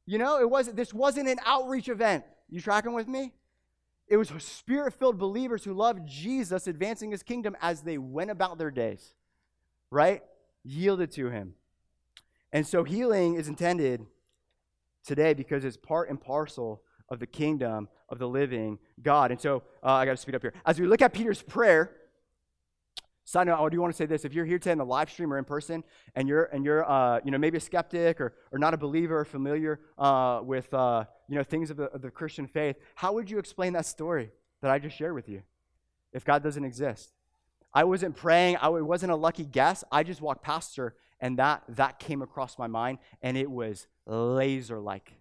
[0.06, 2.24] You know, it wasn't this wasn't an outreach event.
[2.48, 3.32] You tracking with me?
[4.08, 8.70] It was spirit-filled believers who loved Jesus advancing his kingdom as they went about their
[8.70, 9.14] days.
[9.90, 10.22] Right?
[10.64, 11.54] Yielded to him.
[12.52, 14.06] And so healing is intended
[15.04, 19.30] today because it's part and parcel of the kingdom of the living God.
[19.30, 20.54] And so uh, I got to speed up here.
[20.64, 21.92] As we look at Peter's prayer,
[23.24, 25.10] side note, I do want to say this: if you're here today in the live
[25.10, 25.84] stream or in person,
[26.14, 29.20] and you're and you're uh, you know maybe a skeptic or or not a believer
[29.20, 33.12] or familiar uh, with uh, you know things of the, of the Christian faith, how
[33.12, 34.30] would you explain that story
[34.62, 35.42] that I just shared with you?
[36.12, 37.12] If God doesn't exist,
[37.72, 38.56] I wasn't praying.
[38.60, 39.84] I, wasn't a lucky guess.
[39.92, 43.86] I just walked past her, and that that came across my mind, and it was
[44.06, 45.12] laser like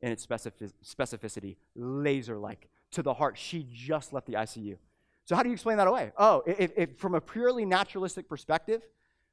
[0.00, 3.36] in its specific- specificity, laser like to the heart.
[3.36, 4.76] She just left the ICU.
[5.24, 6.12] So, how do you explain that away?
[6.16, 6.42] Oh,
[6.96, 8.82] from a purely naturalistic perspective,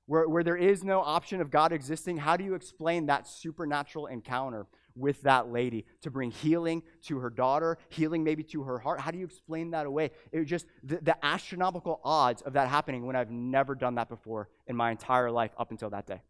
[0.07, 4.07] where, where there is no option of God existing, how do you explain that supernatural
[4.07, 8.99] encounter with that lady to bring healing to her daughter, healing maybe to her heart?
[8.99, 10.11] How do you explain that away?
[10.31, 14.09] It was just the, the astronomical odds of that happening when I've never done that
[14.09, 16.21] before in my entire life up until that day.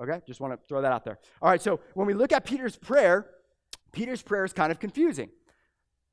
[0.00, 0.20] Okay?
[0.26, 1.18] Just want to throw that out there.
[1.40, 3.26] All right, so when we look at Peter's prayer,
[3.92, 5.30] Peter's prayer is kind of confusing.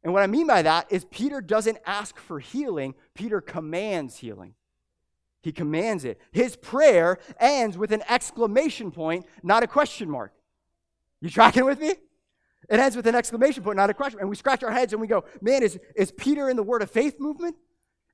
[0.03, 4.53] And what I mean by that is Peter doesn't ask for healing, Peter commands healing.
[5.41, 6.19] He commands it.
[6.31, 10.33] His prayer ends with an exclamation point, not a question mark.
[11.21, 11.89] You tracking with me?
[12.69, 14.19] It ends with an exclamation point, not a question.
[14.19, 16.81] And we scratch our heads and we go, man, is, is Peter in the word
[16.81, 17.55] of faith movement?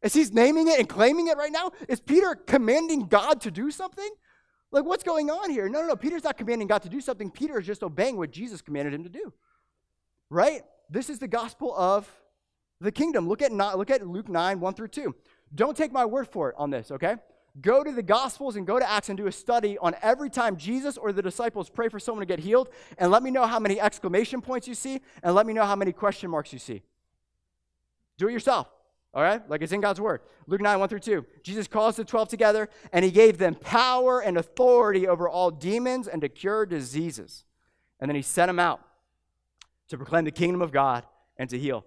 [0.01, 1.71] Is he naming it and claiming it right now?
[1.89, 4.09] Is Peter commanding God to do something?
[4.71, 5.67] Like, what's going on here?
[5.67, 5.95] No, no, no.
[5.95, 7.31] Peter's not commanding God to do something.
[7.31, 9.33] Peter is just obeying what Jesus commanded him to do.
[10.29, 10.61] Right?
[10.89, 12.09] This is the gospel of
[12.79, 13.27] the kingdom.
[13.27, 15.15] Look at, look at Luke 9, 1 through 2.
[15.53, 17.15] Don't take my word for it on this, okay?
[17.61, 20.57] Go to the Gospels and go to Acts and do a study on every time
[20.57, 23.59] Jesus or the disciples pray for someone to get healed, and let me know how
[23.59, 26.83] many exclamation points you see, and let me know how many question marks you see.
[28.17, 28.69] Do it yourself,
[29.13, 29.47] all right?
[29.49, 30.21] Like it's in God's Word.
[30.47, 31.25] Luke 9, 1 through 2.
[31.43, 36.07] Jesus calls the 12 together, and he gave them power and authority over all demons
[36.07, 37.45] and to cure diseases.
[37.99, 38.81] And then he sent them out
[39.87, 41.05] to proclaim the kingdom of God
[41.37, 41.85] and to heal.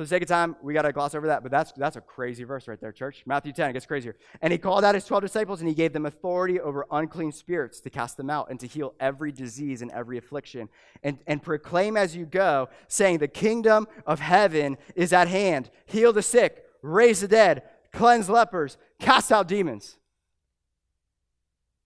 [0.00, 2.00] For the sake of time, we got to gloss over that, but that's, that's a
[2.00, 3.22] crazy verse right there, church.
[3.26, 4.16] Matthew 10, it gets crazier.
[4.40, 7.82] And he called out his 12 disciples, and he gave them authority over unclean spirits
[7.82, 10.70] to cast them out and to heal every disease and every affliction.
[11.02, 15.68] And, and proclaim as you go, saying, The kingdom of heaven is at hand.
[15.84, 19.98] Heal the sick, raise the dead, cleanse lepers, cast out demons.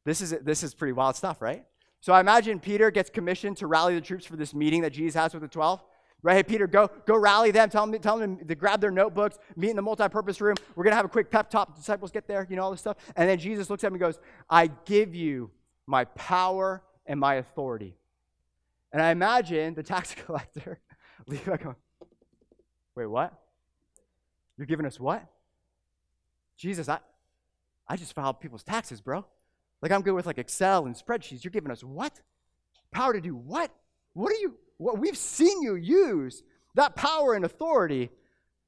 [0.04, 1.64] This is, this is pretty wild stuff, right?
[2.00, 5.20] So I imagine Peter gets commissioned to rally the troops for this meeting that Jesus
[5.20, 5.82] has with the 12.
[6.24, 6.36] Right?
[6.36, 7.68] Hey, Peter, go, go rally them.
[7.68, 10.56] Tell them, tell them to grab their notebooks, meet in the multi-purpose room.
[10.74, 11.76] We're going to have a quick pep talk.
[11.76, 12.96] Disciples get there, you know, all this stuff.
[13.14, 15.50] And then Jesus looks at him and goes, I give you
[15.86, 17.94] my power and my authority.
[18.90, 20.80] And I imagine the tax collector
[21.26, 21.76] Levi going,
[22.94, 23.34] wait, what?
[24.56, 25.26] You're giving us what?
[26.56, 27.00] Jesus, I,
[27.86, 29.26] I just filed people's taxes, bro.
[29.82, 31.44] Like I'm good with like Excel and spreadsheets.
[31.44, 32.18] You're giving us what?
[32.92, 33.70] Power to do what?
[34.14, 36.42] What are you what we've seen you use
[36.74, 38.10] that power and authority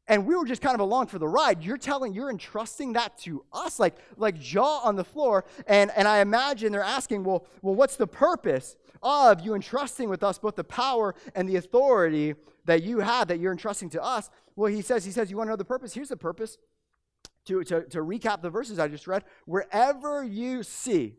[0.09, 1.64] and we were just kind of along for the ride.
[1.64, 6.07] You're telling you're entrusting that to us like like jaw on the floor and and
[6.07, 10.57] i imagine they're asking well well what's the purpose of you entrusting with us both
[10.57, 14.31] the power and the authority that you have that you're entrusting to us?
[14.55, 15.95] Well he says he says you want to know the purpose?
[15.95, 16.59] Here's the purpose.
[17.47, 21.14] To, to, to recap the verses i just read wherever you see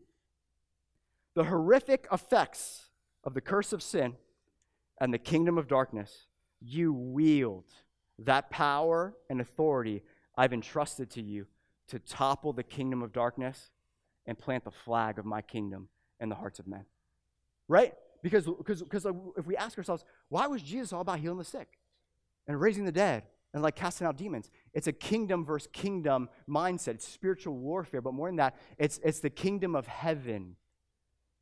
[1.36, 2.90] the horrific effects
[3.24, 4.18] of the curse of sin
[5.00, 6.28] and the kingdom of darkness,
[6.62, 7.66] you wield
[8.20, 10.04] that power and authority
[10.36, 11.48] I've entrusted to you
[11.90, 13.72] to topple the kingdom of darkness
[14.26, 15.88] and plant the flag of my kingdom
[16.20, 16.86] in the hearts of men.
[17.68, 17.94] Right?
[18.22, 21.46] Because, because, because uh, if we ask ourselves, why was Jesus all about healing the
[21.46, 21.68] sick
[22.48, 24.50] and raising the dead and like casting out demons?
[24.74, 26.96] It's a kingdom versus kingdom mindset.
[26.96, 30.56] It's spiritual warfare, but more than that, it's, it's the kingdom of heaven.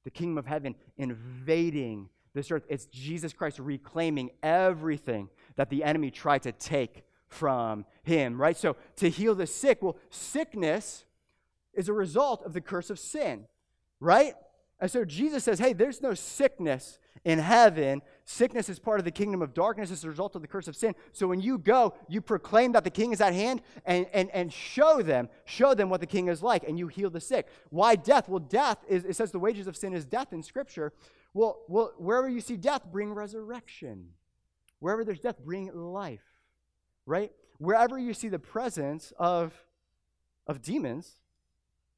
[0.03, 2.65] The kingdom of heaven invading this earth.
[2.69, 8.55] It's Jesus Christ reclaiming everything that the enemy tried to take from him, right?
[8.55, 11.05] So to heal the sick, well, sickness
[11.73, 13.45] is a result of the curse of sin,
[13.99, 14.35] right?
[14.79, 18.01] And so Jesus says, hey, there's no sickness in heaven.
[18.25, 20.75] Sickness is part of the kingdom of darkness as a result of the curse of
[20.75, 20.93] sin.
[21.11, 24.53] So when you go, you proclaim that the king is at hand and, and, and
[24.53, 27.47] show them, show them what the king is like, and you heal the sick.
[27.69, 28.29] Why death?
[28.29, 30.93] Well, death is, it says the wages of sin is death in Scripture.
[31.35, 34.07] Well, well, wherever you see death, bring resurrection.
[34.79, 36.23] Wherever there's death, bring life.
[37.05, 37.33] Right?
[37.57, 39.53] Wherever you see the presence of,
[40.47, 41.19] of demons,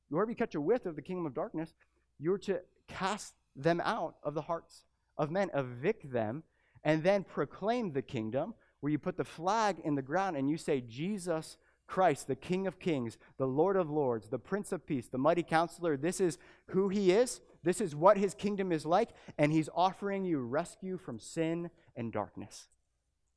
[0.09, 1.75] wherever you catch a whiff of the kingdom of darkness,
[2.17, 4.85] you're to cast them out of the hearts
[5.19, 6.41] of men, evict them,
[6.83, 10.57] and then proclaim the kingdom, where you put the flag in the ground and you
[10.57, 15.07] say, Jesus Christ, the King of Kings, the Lord of Lords, the Prince of Peace,
[15.07, 17.41] the mighty counselor, this is who he is.
[17.63, 22.13] This is what his kingdom is like, and he's offering you rescue from sin and
[22.13, 22.67] darkness.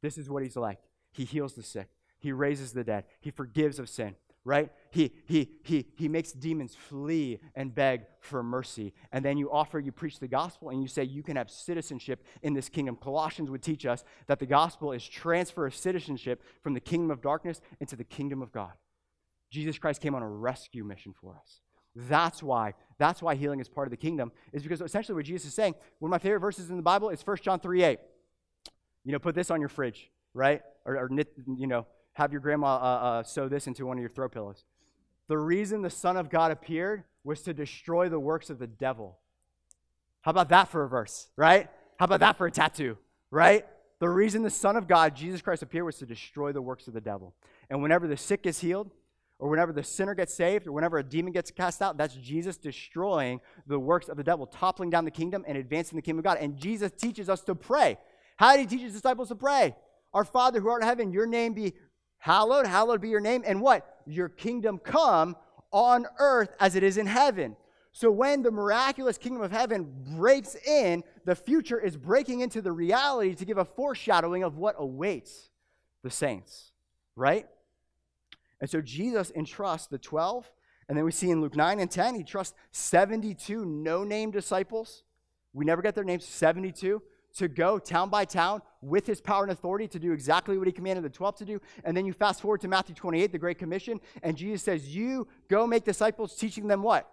[0.02, 0.78] This is what he's like.
[1.10, 4.70] He heals the sick, he raises the dead, he forgives of sin, right?
[4.90, 8.94] He, he, he, he makes demons flee and beg for mercy.
[9.12, 12.24] And then you offer, you preach the gospel, and you say you can have citizenship
[12.42, 12.96] in this kingdom.
[12.96, 17.20] Colossians would teach us that the gospel is transfer of citizenship from the kingdom of
[17.20, 18.72] darkness into the kingdom of God.
[19.50, 21.61] Jesus Christ came on a rescue mission for us.
[21.94, 22.74] That's why.
[22.98, 25.74] That's why healing is part of the kingdom, is because essentially what Jesus is saying,
[25.98, 27.98] one of my favorite verses in the Bible is 1 John 3 8.
[29.05, 30.62] You know, put this on your fridge, right?
[30.85, 34.01] Or, or knit, you know, have your grandma uh, uh, sew this into one of
[34.01, 34.64] your throw pillows.
[35.29, 39.18] The reason the Son of God appeared was to destroy the works of the devil.
[40.23, 41.68] How about that for a verse, right?
[41.99, 42.99] How about that for a tattoo,
[43.31, 43.66] right?
[44.01, 46.94] The reason the Son of God, Jesus Christ, appeared was to destroy the works of
[46.94, 47.35] the devil.
[47.68, 48.90] And whenever the sick is healed,
[49.38, 52.57] or whenever the sinner gets saved, or whenever a demon gets cast out, that's Jesus
[52.57, 56.25] destroying the works of the devil, toppling down the kingdom and advancing the kingdom of
[56.25, 56.38] God.
[56.38, 57.99] And Jesus teaches us to pray.
[58.37, 59.75] How did he teach his disciples to pray?
[60.12, 61.75] Our Father who art in heaven, your name be
[62.20, 64.02] hallowed, hallowed be your name, and what?
[64.06, 65.37] Your kingdom come
[65.72, 67.56] on earth as it is in heaven.
[67.92, 72.70] So when the miraculous kingdom of heaven breaks in, the future is breaking into the
[72.70, 75.50] reality to give a foreshadowing of what awaits
[76.02, 76.70] the saints,
[77.16, 77.48] right?
[78.61, 80.48] And so Jesus entrusts the 12,
[80.88, 85.02] and then we see in Luke 9 and 10, he trusts 72 no name disciples.
[85.52, 87.02] We never get their names, 72,
[87.34, 90.72] to go town by town with his power and authority to do exactly what he
[90.72, 91.60] commanded the 12 to do.
[91.84, 95.28] And then you fast forward to Matthew 28, the Great Commission, and Jesus says, You
[95.48, 97.10] go make disciples, teaching them what?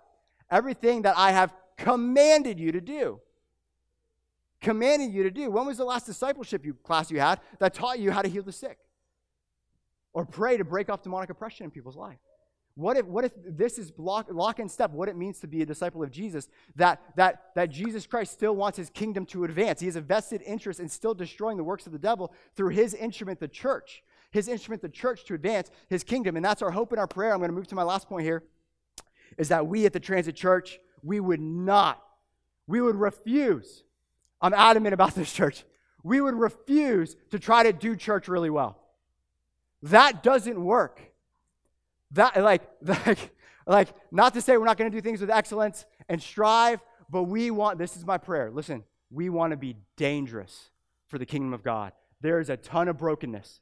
[0.50, 3.20] Everything that I have commanded you to do.
[4.62, 5.52] Commanded you to do.
[5.52, 8.44] When was the last discipleship you, class you had that taught you how to heal
[8.44, 8.80] the sick?
[10.14, 12.18] Or pray to break off demonic oppression in people's life?
[12.78, 15.64] What if, what if this is lock, lock and step what it means to be
[15.64, 16.48] a disciple of Jesus?
[16.76, 19.80] That, that, that Jesus Christ still wants his kingdom to advance.
[19.80, 22.94] He has a vested interest in still destroying the works of the devil through his
[22.94, 24.04] instrument, the church.
[24.30, 26.36] His instrument, the church, to advance his kingdom.
[26.36, 27.34] And that's our hope and our prayer.
[27.34, 28.44] I'm going to move to my last point here
[29.40, 32.04] is that we at the Transit Church, we would not,
[32.68, 33.84] we would refuse.
[34.40, 35.64] I'm adamant about this church.
[36.04, 38.78] We would refuse to try to do church really well.
[39.82, 41.07] That doesn't work.
[42.12, 43.32] That like like
[43.66, 47.24] like not to say we're not going to do things with excellence and strive, but
[47.24, 48.50] we want this is my prayer.
[48.52, 50.70] Listen, we want to be dangerous
[51.08, 51.94] for the kingdom of God.
[52.22, 53.62] There is a ton of brokenness.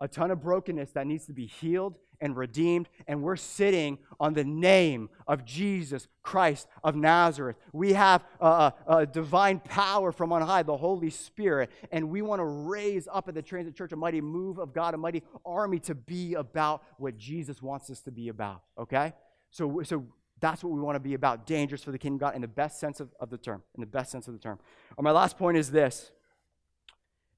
[0.00, 4.32] A ton of brokenness that needs to be healed and redeemed, and we're sitting on
[4.32, 7.56] the name of Jesus Christ of Nazareth.
[7.74, 12.40] We have a, a, divine power from on high, the Holy Spirit, and we want
[12.40, 15.78] to raise up at the Transit Church a mighty move of God, a mighty army
[15.80, 19.12] to be about what Jesus wants us to be about, okay?
[19.50, 20.06] So, so
[20.40, 22.48] that's what we want to be about dangerous for the kingdom of God in the
[22.48, 23.62] best sense of, of the term.
[23.74, 24.58] In the best sense of the term.
[24.96, 26.10] And my last point is this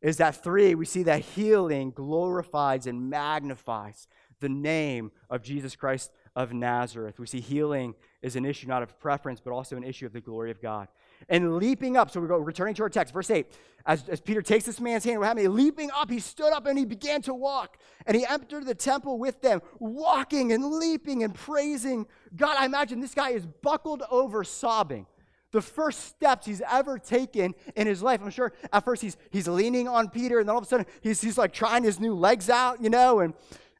[0.02, 4.06] is that three, we see that healing glorifies and magnifies
[4.40, 7.18] the name of Jesus Christ of Nazareth.
[7.18, 10.20] We see healing is an issue not of preference, but also an issue of the
[10.20, 10.88] glory of God.
[11.28, 13.46] And leaping up, so we go returning to our text, verse 8.
[13.86, 15.54] As, as Peter takes this man's hand, what happened?
[15.54, 17.78] Leaping up, he stood up and he began to walk.
[18.06, 22.56] And he entered the temple with them, walking and leaping and praising God.
[22.58, 25.06] I imagine this guy is buckled over sobbing
[25.52, 28.20] the first steps he's ever taken in his life.
[28.22, 30.84] I'm sure at first he's, he's leaning on Peter, and then all of a sudden
[31.00, 33.32] he's, he's like trying his new legs out, you know, and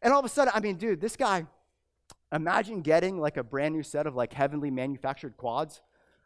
[0.07, 1.47] and all of a sudden, I mean, dude, this guy,
[2.33, 5.83] imagine getting like a brand new set of like heavenly manufactured quads.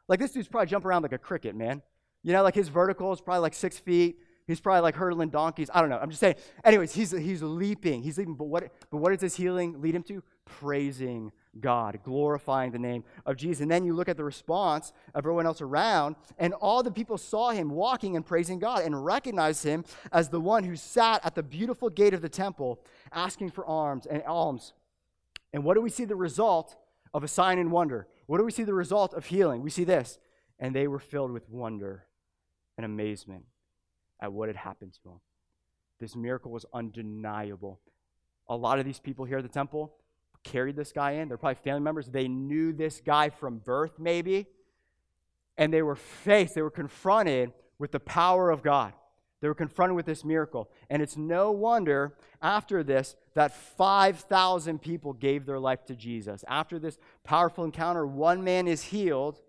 [0.06, 1.80] Like this dude's probably jumping around like a cricket, man.
[2.22, 4.18] You know, like his vertical is probably like six feet.
[4.46, 5.70] He's probably like hurdling donkeys.
[5.72, 5.96] I don't know.
[5.96, 6.34] I'm just saying.
[6.62, 8.02] Anyways, he's he's leaping.
[8.02, 8.34] He's leaping.
[8.34, 10.22] But what but what does this healing lead him to?
[10.44, 13.60] Praising God, glorifying the name of Jesus.
[13.60, 17.18] And then you look at the response of everyone else around, and all the people
[17.18, 21.34] saw him walking and praising God and recognized him as the one who sat at
[21.34, 22.80] the beautiful gate of the temple
[23.12, 24.74] asking for alms and alms.
[25.52, 26.76] And what do we see the result
[27.12, 28.06] of a sign and wonder?
[28.26, 29.62] What do we see the result of healing?
[29.62, 30.18] We see this.
[30.60, 32.04] And they were filled with wonder
[32.76, 33.44] and amazement
[34.20, 35.20] at what had happened to them.
[35.98, 37.80] This miracle was undeniable.
[38.48, 39.94] A lot of these people here at the temple,
[40.44, 41.28] carried this guy in.
[41.28, 42.06] They're probably family members.
[42.06, 44.46] They knew this guy from birth, maybe.
[45.56, 48.92] And they were faced, they were confronted with the power of God.
[49.40, 50.70] They were confronted with this miracle.
[50.90, 56.44] And it's no wonder after this that 5,000 people gave their life to Jesus.
[56.46, 59.40] After this powerful encounter, one man is healed.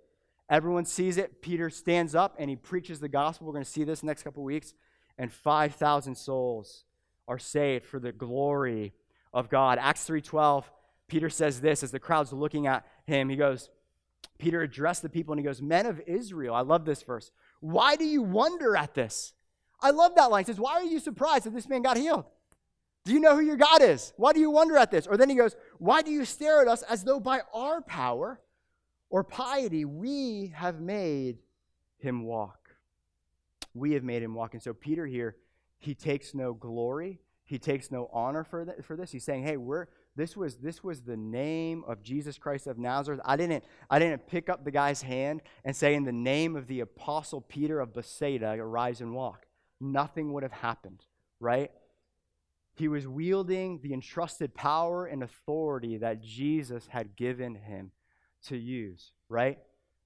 [0.49, 1.41] Everyone sees it.
[1.41, 3.47] Peter stands up and he preaches the gospel.
[3.47, 4.73] We're going to see this next couple weeks.
[5.17, 6.85] And 5,000 souls
[7.27, 8.93] are saved for the glory
[9.33, 9.77] of God.
[9.79, 10.65] Acts 3:12
[11.11, 13.27] Peter says this as the crowd's looking at him.
[13.27, 13.69] He goes,
[14.37, 17.31] Peter addressed the people and he goes, Men of Israel, I love this verse.
[17.59, 19.33] Why do you wonder at this?
[19.81, 20.45] I love that line.
[20.45, 22.23] He says, Why are you surprised that this man got healed?
[23.03, 24.13] Do you know who your God is?
[24.15, 25.05] Why do you wonder at this?
[25.05, 28.39] Or then he goes, Why do you stare at us as though by our power
[29.09, 31.39] or piety we have made
[31.97, 32.69] him walk?
[33.73, 34.53] We have made him walk.
[34.53, 35.35] And so Peter here,
[35.77, 39.11] he takes no glory, he takes no honor for, for this.
[39.11, 39.87] He's saying, Hey, we're
[40.21, 43.19] this was, this was the name of Jesus Christ of Nazareth.
[43.25, 46.67] I didn't, I didn't pick up the guy's hand and say, In the name of
[46.67, 49.47] the Apostle Peter of Bethsaida, arise and walk.
[49.79, 51.03] Nothing would have happened,
[51.39, 51.71] right?
[52.75, 57.91] He was wielding the entrusted power and authority that Jesus had given him
[58.45, 59.57] to use, right?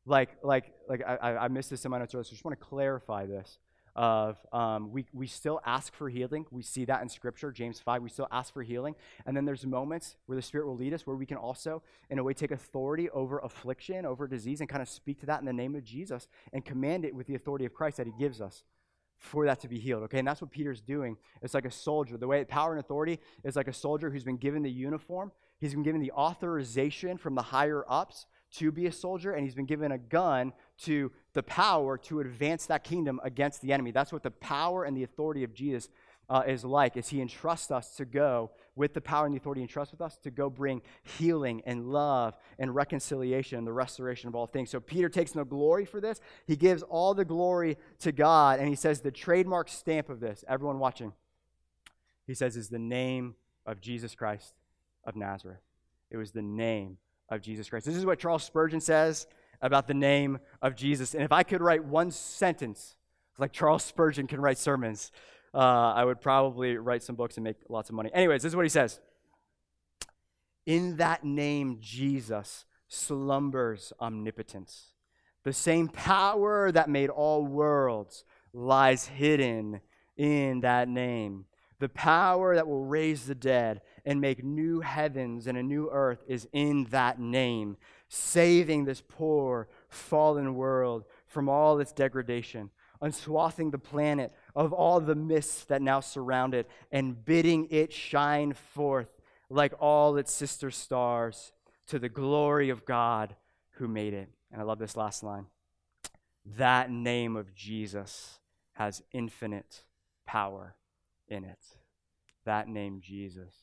[0.05, 2.65] Like, like, like I, I missed this in my notes, so I just want to
[2.65, 3.59] clarify this
[3.95, 6.45] of um, we, we still ask for healing.
[6.51, 8.01] We see that in Scripture, James 5.
[8.01, 8.95] We still ask for healing.
[9.25, 12.19] And then there's moments where the Spirit will lead us where we can also, in
[12.19, 15.45] a way, take authority over affliction, over disease, and kind of speak to that in
[15.45, 18.41] the name of Jesus and command it with the authority of Christ that He gives
[18.41, 18.63] us
[19.17, 20.03] for that to be healed.
[20.03, 21.17] Okay, and that's what Peter's doing.
[21.41, 22.17] It's like a soldier.
[22.17, 25.73] The way power and authority is like a soldier who's been given the uniform, he's
[25.73, 28.25] been given the authorization from the higher ups
[28.57, 30.53] to be a soldier, and he's been given a gun
[30.83, 33.91] to the power to advance that kingdom against the enemy.
[33.91, 35.89] That's what the power and the authority of Jesus
[36.29, 39.61] uh, is like, is he entrusts us to go with the power and the authority
[39.61, 44.35] entrusts with us to go bring healing and love and reconciliation and the restoration of
[44.35, 44.69] all things.
[44.69, 46.19] So Peter takes no glory for this.
[46.47, 50.43] He gives all the glory to God, and he says the trademark stamp of this,
[50.47, 51.13] everyone watching,
[52.25, 53.35] he says, is the name
[53.65, 54.53] of Jesus Christ
[55.03, 55.61] of Nazareth.
[56.09, 56.97] It was the name
[57.29, 57.85] of Jesus Christ.
[57.85, 59.27] This is what Charles Spurgeon says
[59.61, 61.13] about the name of Jesus.
[61.13, 62.95] And if I could write one sentence,
[63.37, 65.11] like Charles Spurgeon can write sermons,
[65.53, 68.11] uh, I would probably write some books and make lots of money.
[68.13, 68.99] Anyways, this is what he says
[70.65, 74.91] In that name, Jesus, slumbers omnipotence.
[75.43, 79.81] The same power that made all worlds lies hidden
[80.17, 81.45] in that name.
[81.79, 86.23] The power that will raise the dead and make new heavens and a new earth
[86.27, 87.77] is in that name,
[88.07, 92.69] saving this poor, fallen world from all its degradation,
[93.01, 98.53] unswathing the planet of all the mists that now surround it, and bidding it shine
[98.53, 99.09] forth
[99.49, 101.51] like all its sister stars
[101.87, 103.35] to the glory of God
[103.71, 104.29] who made it.
[104.51, 105.47] And I love this last line.
[106.57, 108.39] That name of Jesus
[108.73, 109.83] has infinite
[110.25, 110.75] power
[111.27, 111.59] in it.
[112.45, 113.53] That name, Jesus,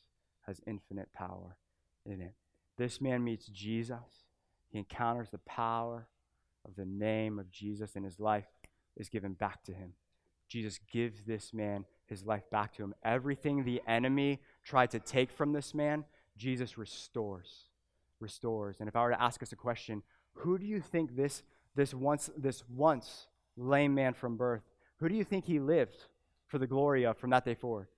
[0.47, 1.57] has infinite power
[2.05, 2.35] in it.
[2.79, 4.27] This man meets Jesus.
[4.71, 6.09] He encounters the power
[6.65, 8.47] of the name of Jesus, and his life
[8.97, 9.95] is given back to him.
[10.49, 12.95] Jesus gives this man his life back to him.
[13.05, 16.05] Everything the enemy tried to take from this man,
[16.37, 17.65] Jesus restores.
[18.21, 18.77] Restores.
[18.81, 20.03] And if I were to ask us a question,
[20.35, 21.43] who do you think this,
[21.75, 24.63] this once this once lame man from birth,
[24.97, 25.97] who do you think he lived
[26.47, 27.89] for the glory of from that day forward?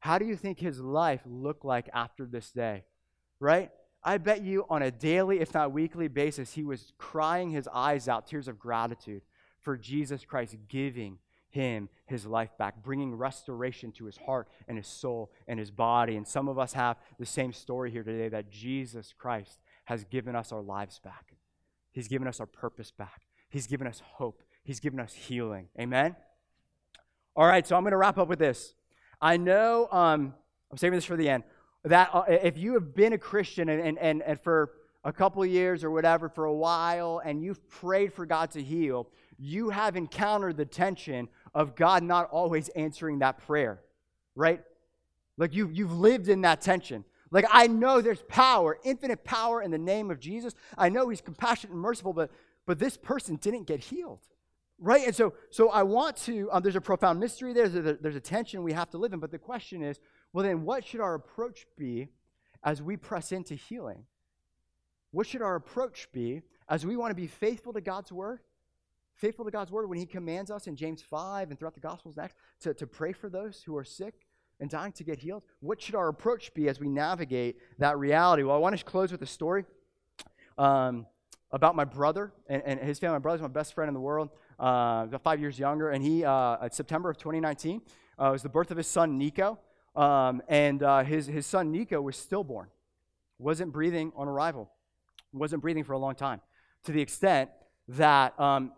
[0.00, 2.84] How do you think his life looked like after this day?
[3.38, 3.70] Right?
[4.02, 8.08] I bet you on a daily, if not weekly basis, he was crying his eyes
[8.08, 9.22] out, tears of gratitude
[9.60, 11.18] for Jesus Christ giving
[11.50, 16.16] him his life back, bringing restoration to his heart and his soul and his body.
[16.16, 20.34] And some of us have the same story here today that Jesus Christ has given
[20.34, 21.34] us our lives back.
[21.92, 23.22] He's given us our purpose back.
[23.50, 24.42] He's given us hope.
[24.62, 25.68] He's given us healing.
[25.78, 26.14] Amen?
[27.34, 28.74] All right, so I'm going to wrap up with this.
[29.20, 30.34] I know, um,
[30.70, 31.44] I'm saving this for the end,
[31.84, 34.72] that uh, if you have been a Christian and, and, and, for
[35.04, 39.08] a couple years or whatever, for a while, and you've prayed for God to heal,
[39.38, 43.80] you have encountered the tension of God not always answering that prayer,
[44.34, 44.62] right?
[45.38, 47.04] Like you've, you've lived in that tension.
[47.30, 50.54] Like I know there's power, infinite power in the name of Jesus.
[50.76, 52.30] I know he's compassionate and merciful, but,
[52.66, 54.20] but this person didn't get healed
[54.80, 57.94] right and so so i want to um, there's a profound mystery there there's a,
[58.00, 60.00] there's a tension we have to live in but the question is
[60.32, 62.08] well then what should our approach be
[62.62, 64.04] as we press into healing?
[65.12, 68.40] What should our approach be as we want to be faithful to god's word
[69.16, 72.16] faithful to god's word when he commands us in james 5 and throughout the gospels
[72.16, 74.14] next to, to pray for those who are sick
[74.60, 75.42] and dying to get healed?
[75.60, 78.42] What should our approach be as we navigate that reality?
[78.42, 79.64] Well i want to close with a story
[80.58, 81.06] um,
[81.50, 83.14] about my brother and, and his family.
[83.14, 84.30] My brother's my best friend in the world
[84.60, 87.80] five years younger, and he, uh, September of 2019,
[88.18, 89.58] uh, was the birth of his son, Nico.
[89.96, 92.68] Um, and uh, his, his son, Nico, was stillborn,
[93.38, 94.70] wasn't breathing on arrival,
[95.32, 96.40] wasn't breathing for a long time,
[96.84, 97.50] to the extent
[97.88, 98.72] that um,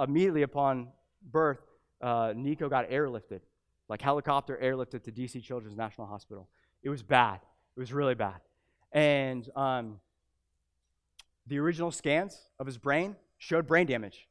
[0.00, 0.88] immediately upon
[1.30, 1.58] birth,
[2.00, 3.40] uh, Nico got airlifted,
[3.88, 6.48] like helicopter airlifted to DC Children's National Hospital.
[6.82, 7.40] It was bad.
[7.76, 8.40] It was really bad.
[8.92, 10.00] And um,
[11.46, 14.28] the original scans of his brain showed brain damage.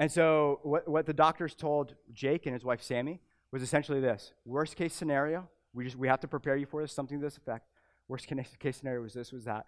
[0.00, 3.20] And so, what, what the doctors told Jake and his wife Sammy
[3.52, 6.90] was essentially this worst case scenario, we, just, we have to prepare you for this,
[6.90, 7.68] something to this effect.
[8.08, 9.66] Worst case scenario was this, was that.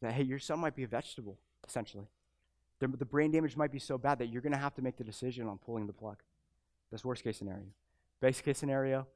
[0.00, 1.38] That, hey, your son might be a vegetable,
[1.68, 2.06] essentially.
[2.80, 4.96] The, the brain damage might be so bad that you're going to have to make
[4.96, 6.16] the decision on pulling the plug.
[6.90, 7.66] That's worst case scenario.
[8.22, 9.06] Best case scenario,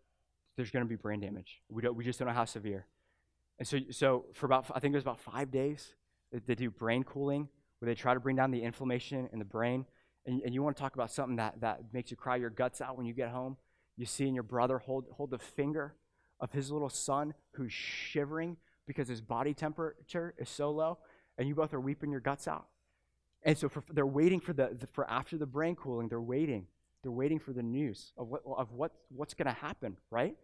[0.56, 1.60] there's going to be brain damage.
[1.68, 2.86] We, don't, we just don't know how severe.
[3.58, 5.94] And so, so for about, I think it was about five days,
[6.46, 7.48] they, do brain cooling,
[7.78, 9.86] where they try to bring down the inflammation in the brain.
[10.26, 12.80] And, and you want to talk about something that, that makes you cry your guts
[12.80, 13.56] out when you get home.
[13.96, 15.94] You see in your brother hold, hold the finger
[16.40, 20.98] of his little son who's shivering because his body temperature is so low,
[21.38, 22.66] and you both are weeping your guts out.
[23.42, 26.66] And so for, they're waiting for the, the, for after the brain cooling, they're waiting.
[27.02, 30.36] They're waiting for the news of what of what what's going to happen, right?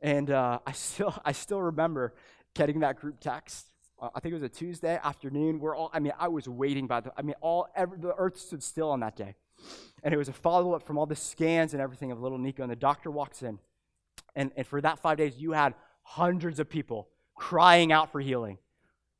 [0.00, 2.14] And uh, I still I still remember
[2.54, 3.66] getting that group text.
[4.00, 5.58] Uh, I think it was a Tuesday afternoon.
[5.60, 8.38] We're all I mean I was waiting by the I mean all every, the earth
[8.38, 9.34] stood still on that day.
[10.02, 12.62] And it was a follow up from all the scans and everything of little Nico.
[12.62, 13.58] And the doctor walks in.
[14.34, 18.58] And, and for that five days, you had hundreds of people crying out for healing,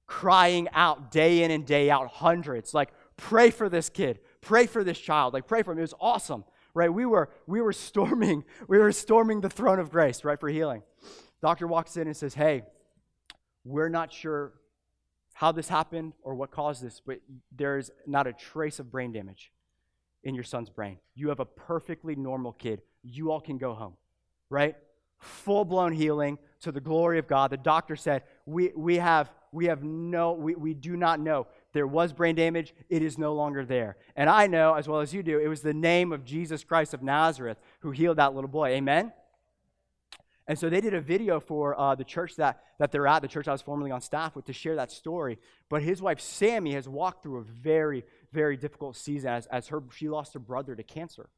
[0.07, 2.75] crying out day in and day out, hundreds.
[2.75, 5.79] Like, pray for this kid, pray for this child, like, pray for him.
[5.79, 6.45] It was awesome,
[6.77, 6.93] right?
[6.93, 10.83] We were, we were storming, we were storming the throne of grace, right, for healing.
[11.41, 12.65] Doctor walks in and says, Hey,
[13.65, 14.53] we're not sure
[15.33, 17.21] how this happened or what caused this, but
[17.51, 19.51] there's not a trace of brain damage
[20.23, 20.99] in your son's brain.
[21.15, 22.83] You have a perfectly normal kid.
[23.03, 23.95] You all can go home,
[24.51, 24.77] right?
[25.19, 27.51] Full blown healing to the glory of God.
[27.51, 31.47] The doctor said, We, we, have, we have no, we, we do not know.
[31.77, 33.99] There was brain damage, it is no longer there.
[34.17, 36.95] And I know, as well as you do, it was the name of Jesus Christ
[36.95, 38.71] of Nazareth who healed that little boy.
[38.71, 39.13] Amen?
[40.49, 43.29] And so they did a video for uh, the church that, that they're at, the
[43.29, 45.39] church I was formerly on staff with, to share that story.
[45.69, 49.83] But his wife, Sammy, has walked through a very, very difficult season as, as her,
[49.95, 51.29] she lost her brother to cancer.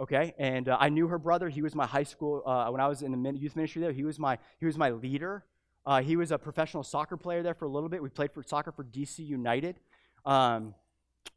[0.00, 0.34] Okay?
[0.36, 1.48] And uh, I knew her brother.
[1.48, 4.04] He was my high school, uh, when I was in the youth ministry there, he
[4.04, 5.44] was my, he was my leader.
[5.86, 8.02] Uh, he was a professional soccer player there for a little bit.
[8.02, 9.76] We played for soccer for DC United.
[10.24, 10.74] Um,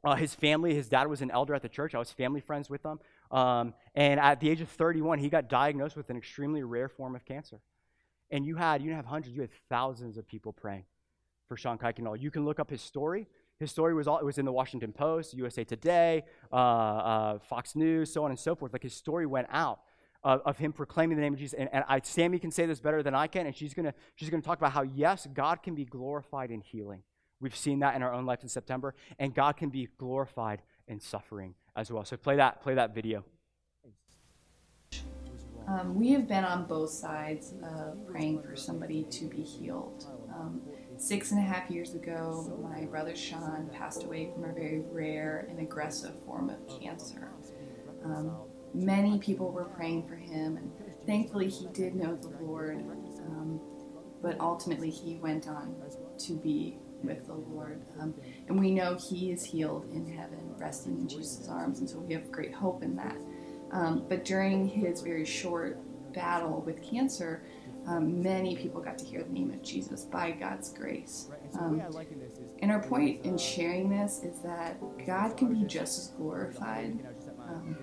[0.03, 1.95] uh, his family, his dad was an elder at the church.
[1.95, 2.99] I was family friends with them.
[3.31, 7.15] Um, and at the age of 31, he got diagnosed with an extremely rare form
[7.15, 7.61] of cancer.
[8.29, 10.85] And you had, you didn't have hundreds, you had thousands of people praying
[11.47, 12.19] for Sean Kuykendall.
[12.21, 13.27] You can look up his story.
[13.59, 17.75] His story was all, it was in the Washington Post, USA Today, uh, uh, Fox
[17.75, 18.73] News, so on and so forth.
[18.73, 19.79] Like his story went out
[20.23, 21.57] of, of him proclaiming the name of Jesus.
[21.57, 24.29] And, and I, Sammy can say this better than I can, and she's gonna she's
[24.29, 27.03] gonna talk about how yes, God can be glorified in healing.
[27.39, 30.99] We've seen that in our own life in September, and God can be glorified in
[30.99, 32.05] suffering as well.
[32.05, 33.25] So play that, play that video.
[35.67, 40.05] Um, we have been on both sides of praying for somebody to be healed.
[40.33, 40.61] Um,
[40.97, 45.47] six and a half years ago, my brother Sean passed away from a very rare
[45.49, 47.31] and aggressive form of cancer.
[48.03, 48.35] Um,
[48.73, 50.71] many people were praying for him, and
[51.05, 52.77] thankfully he did know the Lord,
[53.27, 53.59] um,
[54.21, 55.75] but ultimately he went on
[56.19, 57.81] to be with the Lord.
[57.99, 58.13] Um,
[58.47, 62.13] and we know He is healed in heaven, resting in Jesus' arms, and so we
[62.13, 63.17] have great hope in that.
[63.71, 65.79] Um, but during his very short
[66.13, 67.43] battle with cancer,
[67.87, 71.27] um, many people got to hear the name of Jesus by God's grace.
[71.59, 71.81] Um,
[72.61, 76.99] and our point in sharing this is that God can be just as glorified
[77.49, 77.77] um,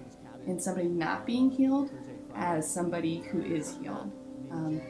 [0.51, 1.91] in somebody not being healed
[2.35, 4.11] as somebody who is healed.
[4.51, 4.81] Um,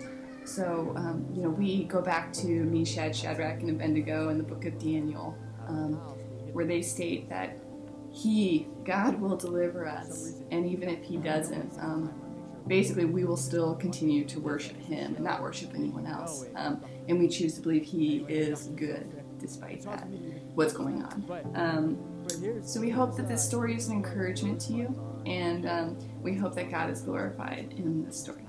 [0.45, 4.65] so, um, you know, we go back to Meshach, Shadrach, and Abednego in the book
[4.65, 5.37] of Daniel,
[5.69, 5.95] um,
[6.53, 7.57] where they state that
[8.11, 12.13] He, God, will deliver us, and even if He doesn't, um,
[12.67, 16.47] basically we will still continue to worship Him and not worship anyone else.
[16.57, 20.07] Um, and we choose to believe He is good despite that,
[20.55, 21.25] what's going on.
[22.63, 26.55] So we hope that this story is an encouragement to you, and um, we hope
[26.55, 28.47] that God is glorified in this story.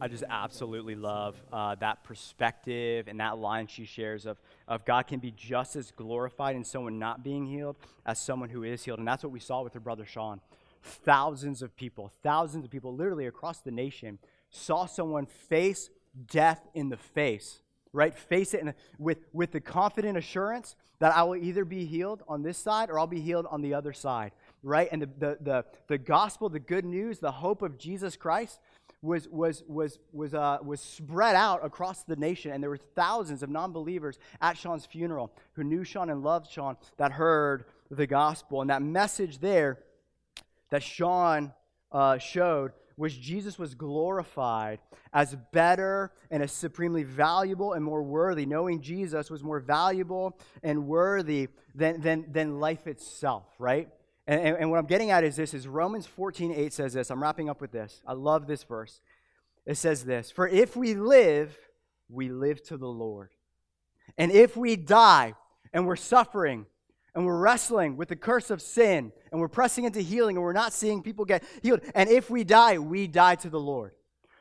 [0.00, 4.36] I just absolutely love uh, that perspective and that line she shares of,
[4.68, 8.62] of God can be just as glorified in someone not being healed as someone who
[8.62, 8.98] is healed.
[8.98, 10.40] And that's what we saw with her brother Sean.
[10.82, 14.18] Thousands of people, thousands of people, literally across the nation,
[14.50, 15.88] saw someone face
[16.30, 17.60] death in the face,
[17.96, 18.14] right?
[18.14, 18.62] Face it
[18.98, 22.98] with, with the confident assurance that I will either be healed on this side or
[22.98, 24.32] I'll be healed on the other side,
[24.62, 24.88] right?
[24.92, 28.60] And the, the, the, the gospel, the good news, the hope of Jesus Christ
[29.00, 33.42] was, was, was, was, uh, was spread out across the nation, and there were thousands
[33.42, 38.06] of non believers at Sean's funeral who knew Sean and loved Sean that heard the
[38.06, 38.60] gospel.
[38.60, 39.78] And that message there
[40.70, 41.52] that Sean
[41.92, 44.78] uh, showed was Jesus was glorified
[45.12, 48.46] as better and as supremely valuable and more worthy.
[48.46, 53.88] Knowing Jesus was more valuable and worthy than, than, than life itself, right?
[54.26, 57.10] And, and, and, what I'm getting at is this is Romans 14, 8 says this.
[57.10, 58.02] I'm wrapping up with this.
[58.06, 59.00] I love this verse.
[59.66, 61.56] It says this For if we live,
[62.08, 63.30] we live to the Lord.
[64.16, 65.34] And if we die
[65.72, 66.66] and we're suffering
[67.16, 70.52] and we're wrestling with the curse of sin and we're pressing into healing and we're
[70.52, 73.92] not seeing people get healed, and if we die, we die to the Lord.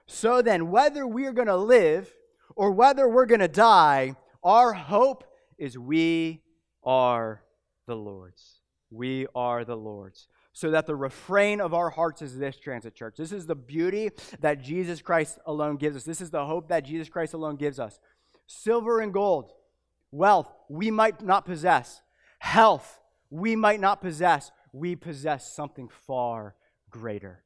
[0.05, 2.13] So then, whether we're going to live
[2.55, 5.23] or whether we're going to die, our hope
[5.57, 6.43] is we
[6.83, 7.41] are
[7.87, 8.59] the Lord's.
[8.91, 10.27] We are the Lord's.
[10.51, 13.15] So that the refrain of our hearts is this, Transit Church.
[13.17, 14.11] This is the beauty
[14.41, 16.03] that Jesus Christ alone gives us.
[16.03, 17.99] This is the hope that Jesus Christ alone gives us.
[18.47, 19.51] Silver and gold,
[20.11, 22.01] wealth, we might not possess.
[22.45, 22.99] Health,
[23.31, 24.51] we might not possess.
[24.71, 26.53] We possess something far
[26.91, 27.43] greater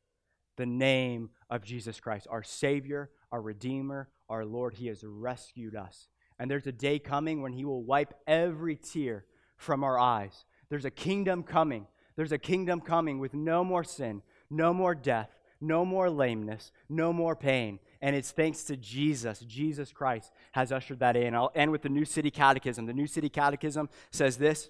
[0.58, 4.74] the name of Jesus Christ, our Savior, our Redeemer, our Lord.
[4.74, 6.10] He has rescued us.
[6.38, 9.24] And there's a day coming when He will wipe every tear
[9.56, 11.88] from our eyes There's a kingdom coming.
[12.18, 15.30] There's a kingdom coming with no more sin, no more death,
[15.62, 17.80] no more lameness, no more pain.
[18.02, 19.39] And it's thanks to Jesus.
[19.39, 21.36] Jesus Christ has ushered that in.
[21.36, 22.86] I'll end with the New City Catechism.
[22.86, 24.70] The New City Catechism says this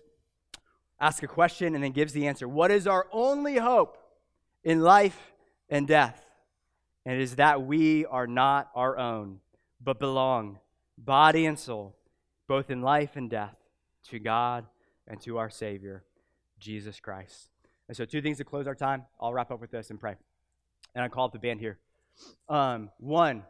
[1.00, 2.48] ask a question and then gives the answer.
[2.48, 3.98] What is our only hope
[4.64, 5.34] in life
[5.70, 6.26] and death?
[7.06, 9.40] And it is that we are not our own,
[9.82, 10.60] but belong,
[10.98, 11.96] body and soul,
[12.48, 13.56] both in life and death,
[14.10, 14.66] to God
[15.08, 16.04] and to our Savior,
[16.60, 17.50] Jesus Christ.
[17.88, 19.06] And so, two things to close our time.
[19.20, 20.16] I'll wrap up with this and pray.
[20.94, 21.80] And I call up the band here.
[22.48, 23.44] Um, one,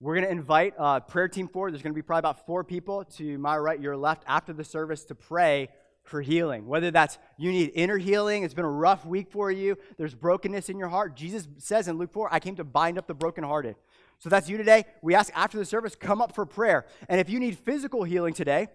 [0.00, 1.72] we're going to invite uh, prayer team forward.
[1.72, 4.64] There's going to be probably about four people to my right, your left, after the
[4.64, 5.68] service to pray
[6.04, 6.66] for healing.
[6.66, 10.68] Whether that's you need inner healing, it's been a rough week for you, there's brokenness
[10.68, 11.16] in your heart.
[11.16, 13.76] Jesus says in Luke 4, I came to bind up the brokenhearted.
[14.18, 14.84] So that's you today.
[15.02, 16.86] We ask after the service, come up for prayer.
[17.08, 18.68] And if you need physical healing today,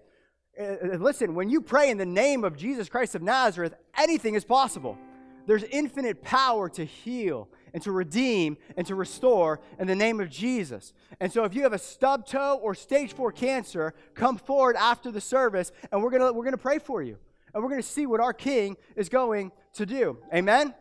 [0.59, 4.35] uh, uh, listen, when you pray in the name of Jesus Christ of Nazareth, anything
[4.35, 4.97] is possible.
[5.45, 10.29] There's infinite power to heal and to redeem and to restore in the name of
[10.29, 10.93] Jesus.
[11.19, 15.11] And so if you have a stub toe or stage 4 cancer, come forward after
[15.11, 17.17] the service and we're to we're to pray for you.
[17.53, 20.17] And we're to see what our king is going to do.
[20.33, 20.73] Amen.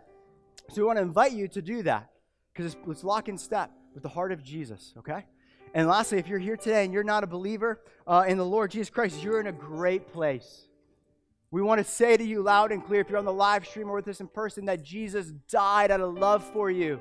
[0.70, 2.10] So we want to invite you to do that
[2.52, 5.24] because let's lock in step with the heart of Jesus, okay?
[5.74, 8.70] And lastly, if you're here today and you're not a believer uh, in the Lord
[8.70, 10.67] Jesus Christ, you're in a great place.
[11.50, 13.88] We want to say to you loud and clear, if you're on the live stream
[13.88, 17.00] or with us in person, that Jesus died out of love for you.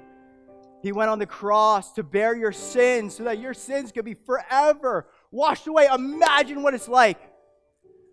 [0.82, 4.14] He went on the cross to bear your sins so that your sins could be
[4.14, 5.88] forever washed away.
[5.94, 7.20] Imagine what it's like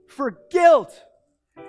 [0.09, 0.93] for guilt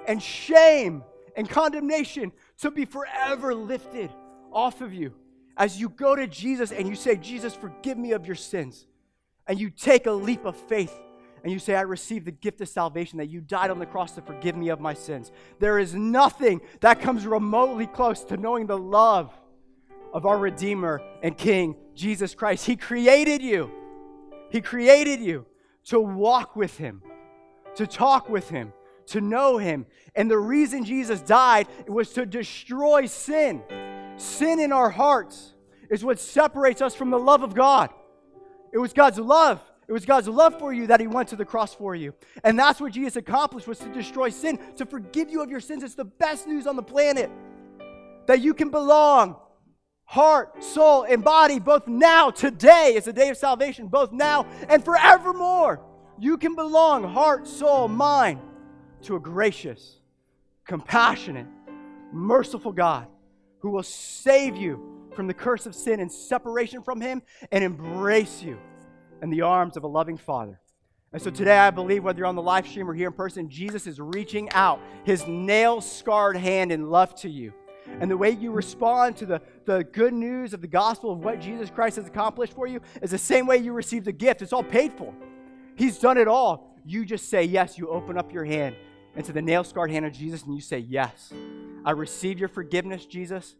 [0.07, 1.03] and shame
[1.36, 4.09] and condemnation to be forever lifted
[4.51, 5.13] off of you
[5.57, 8.88] as you go to Jesus and you say, Jesus, forgive me of your sins.
[9.47, 10.97] And you take a leap of faith
[11.46, 14.14] and you say, I receive the gift of salvation that you died on the cross
[14.14, 15.32] to forgive me of my sins.
[15.60, 19.32] There is nothing that comes remotely close to knowing the love
[20.12, 22.66] of our Redeemer and King, Jesus Christ.
[22.66, 23.70] He created you.
[24.50, 25.46] He created you
[25.84, 27.04] to walk with Him,
[27.76, 28.74] to talk with Him,
[29.06, 29.86] to know Him.
[30.16, 33.62] And the reason Jesus died was to destroy sin.
[34.18, 35.54] Sin in our hearts
[35.91, 37.91] is what separates us from the love of God.
[38.74, 41.46] It was God's love it was God's love for you that He went to the
[41.46, 42.14] cross for you.
[42.44, 45.84] And that's what Jesus accomplished was to destroy sin, to forgive you of your sins.
[45.84, 47.30] It's the best news on the planet.
[48.28, 49.36] That you can belong,
[50.06, 54.84] heart, soul, and body, both now, today is the day of salvation, both now and
[54.84, 55.82] forevermore.
[56.18, 58.40] You can belong, heart, soul, mind,
[59.04, 60.00] to a gracious,
[60.66, 61.48] compassionate,
[62.12, 63.08] merciful God
[63.60, 67.22] who will save you from the curse of sin and separation from Him
[67.52, 68.58] and embrace you
[69.26, 70.61] in the arms of a loving Father.
[71.11, 73.49] And so today, I believe, whether you're on the live stream or here in person,
[73.49, 77.51] Jesus is reaching out his nail scarred hand in love to you.
[77.99, 81.41] And the way you respond to the, the good news of the gospel of what
[81.41, 84.43] Jesus Christ has accomplished for you is the same way you receive the gift.
[84.43, 85.11] It's all paid for.
[85.76, 86.76] He's done it all.
[86.86, 87.80] You just say yes.
[87.80, 88.76] You open up your hand
[89.15, 91.34] into the nail scarred hand of Jesus and you say, Yes,
[91.84, 93.55] I receive your forgiveness, Jesus.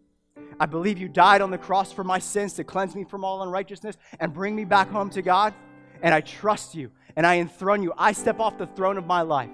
[0.60, 3.42] I believe you died on the cross for my sins to cleanse me from all
[3.44, 5.54] unrighteousness and bring me back home to God.
[6.02, 7.94] And I trust you and I enthrone you.
[7.98, 9.50] I step off the throne of my life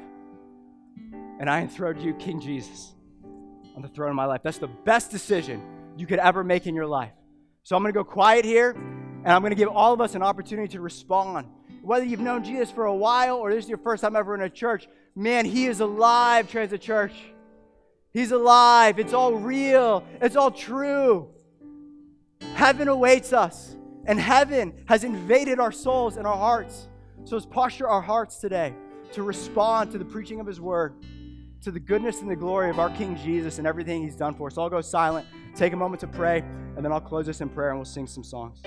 [1.39, 2.93] and I enthrone you, King Jesus,
[3.75, 4.41] on the throne of my life.
[4.43, 5.61] That's the best decision
[5.97, 7.13] you could ever make in your life.
[7.63, 10.15] So I'm going to go quiet here and I'm going to give all of us
[10.15, 11.47] an opportunity to respond.
[11.81, 14.41] Whether you've known Jesus for a while or this is your first time ever in
[14.41, 17.13] a church, man, he is alive, Transit Church.
[18.13, 18.99] He's alive.
[18.99, 20.03] It's all real.
[20.21, 21.29] It's all true.
[22.53, 26.89] Heaven awaits us, and heaven has invaded our souls and our hearts.
[27.23, 28.73] So let's posture our hearts today
[29.13, 30.95] to respond to the preaching of His word,
[31.61, 34.47] to the goodness and the glory of our King Jesus and everything He's done for
[34.47, 34.57] us.
[34.57, 36.39] I'll go silent, take a moment to pray,
[36.75, 38.61] and then I'll close this in prayer and we'll sing some songs.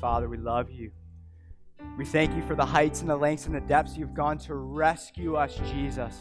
[0.00, 0.90] Father, we love you.
[1.98, 4.54] We thank you for the heights and the lengths and the depths you've gone to
[4.54, 6.16] rescue us, Jesus,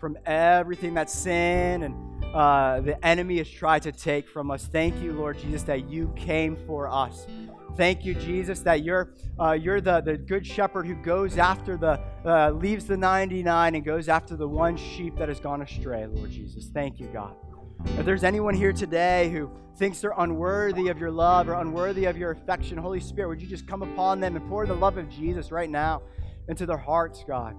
[0.00, 4.66] from everything that sin and uh, the enemy has tried to take from us.
[4.66, 7.28] Thank you, Lord Jesus, that you came for us.
[7.76, 12.00] Thank you, Jesus, that you're, uh, you're the, the good shepherd who goes after the,
[12.24, 16.30] uh, leaves the 99 and goes after the one sheep that has gone astray, Lord
[16.30, 16.68] Jesus.
[16.72, 17.36] Thank you, God.
[17.84, 22.16] If there's anyone here today who thinks they're unworthy of your love or unworthy of
[22.16, 25.08] your affection, Holy Spirit, would you just come upon them and pour the love of
[25.08, 26.02] Jesus right now
[26.48, 27.54] into their hearts, God?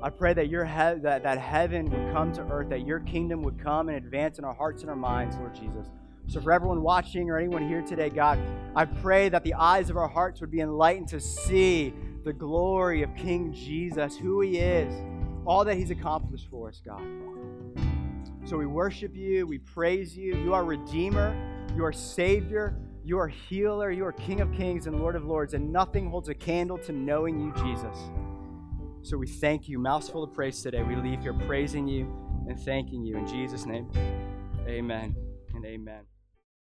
[0.00, 3.42] I pray that your he- that, that heaven would come to earth, that your kingdom
[3.42, 5.88] would come and advance in our hearts and our minds, Lord Jesus.
[6.26, 8.38] So, for everyone watching or anyone here today, God,
[8.74, 11.94] I pray that the eyes of our hearts would be enlightened to see
[12.24, 14.92] the glory of King Jesus, who he is,
[15.44, 17.02] all that he's accomplished for us, God.
[18.44, 20.36] So we worship you, we praise you.
[20.36, 21.34] You are Redeemer,
[21.76, 25.54] you are Savior, you are Healer, you are King of Kings and Lord of Lords,
[25.54, 27.96] and nothing holds a candle to knowing you, Jesus.
[29.02, 29.78] So we thank you.
[29.78, 30.82] Mouths full of praise today.
[30.82, 32.12] We leave here praising you
[32.48, 33.16] and thanking you.
[33.16, 33.90] In Jesus' name,
[34.66, 35.14] amen
[35.54, 36.11] and amen.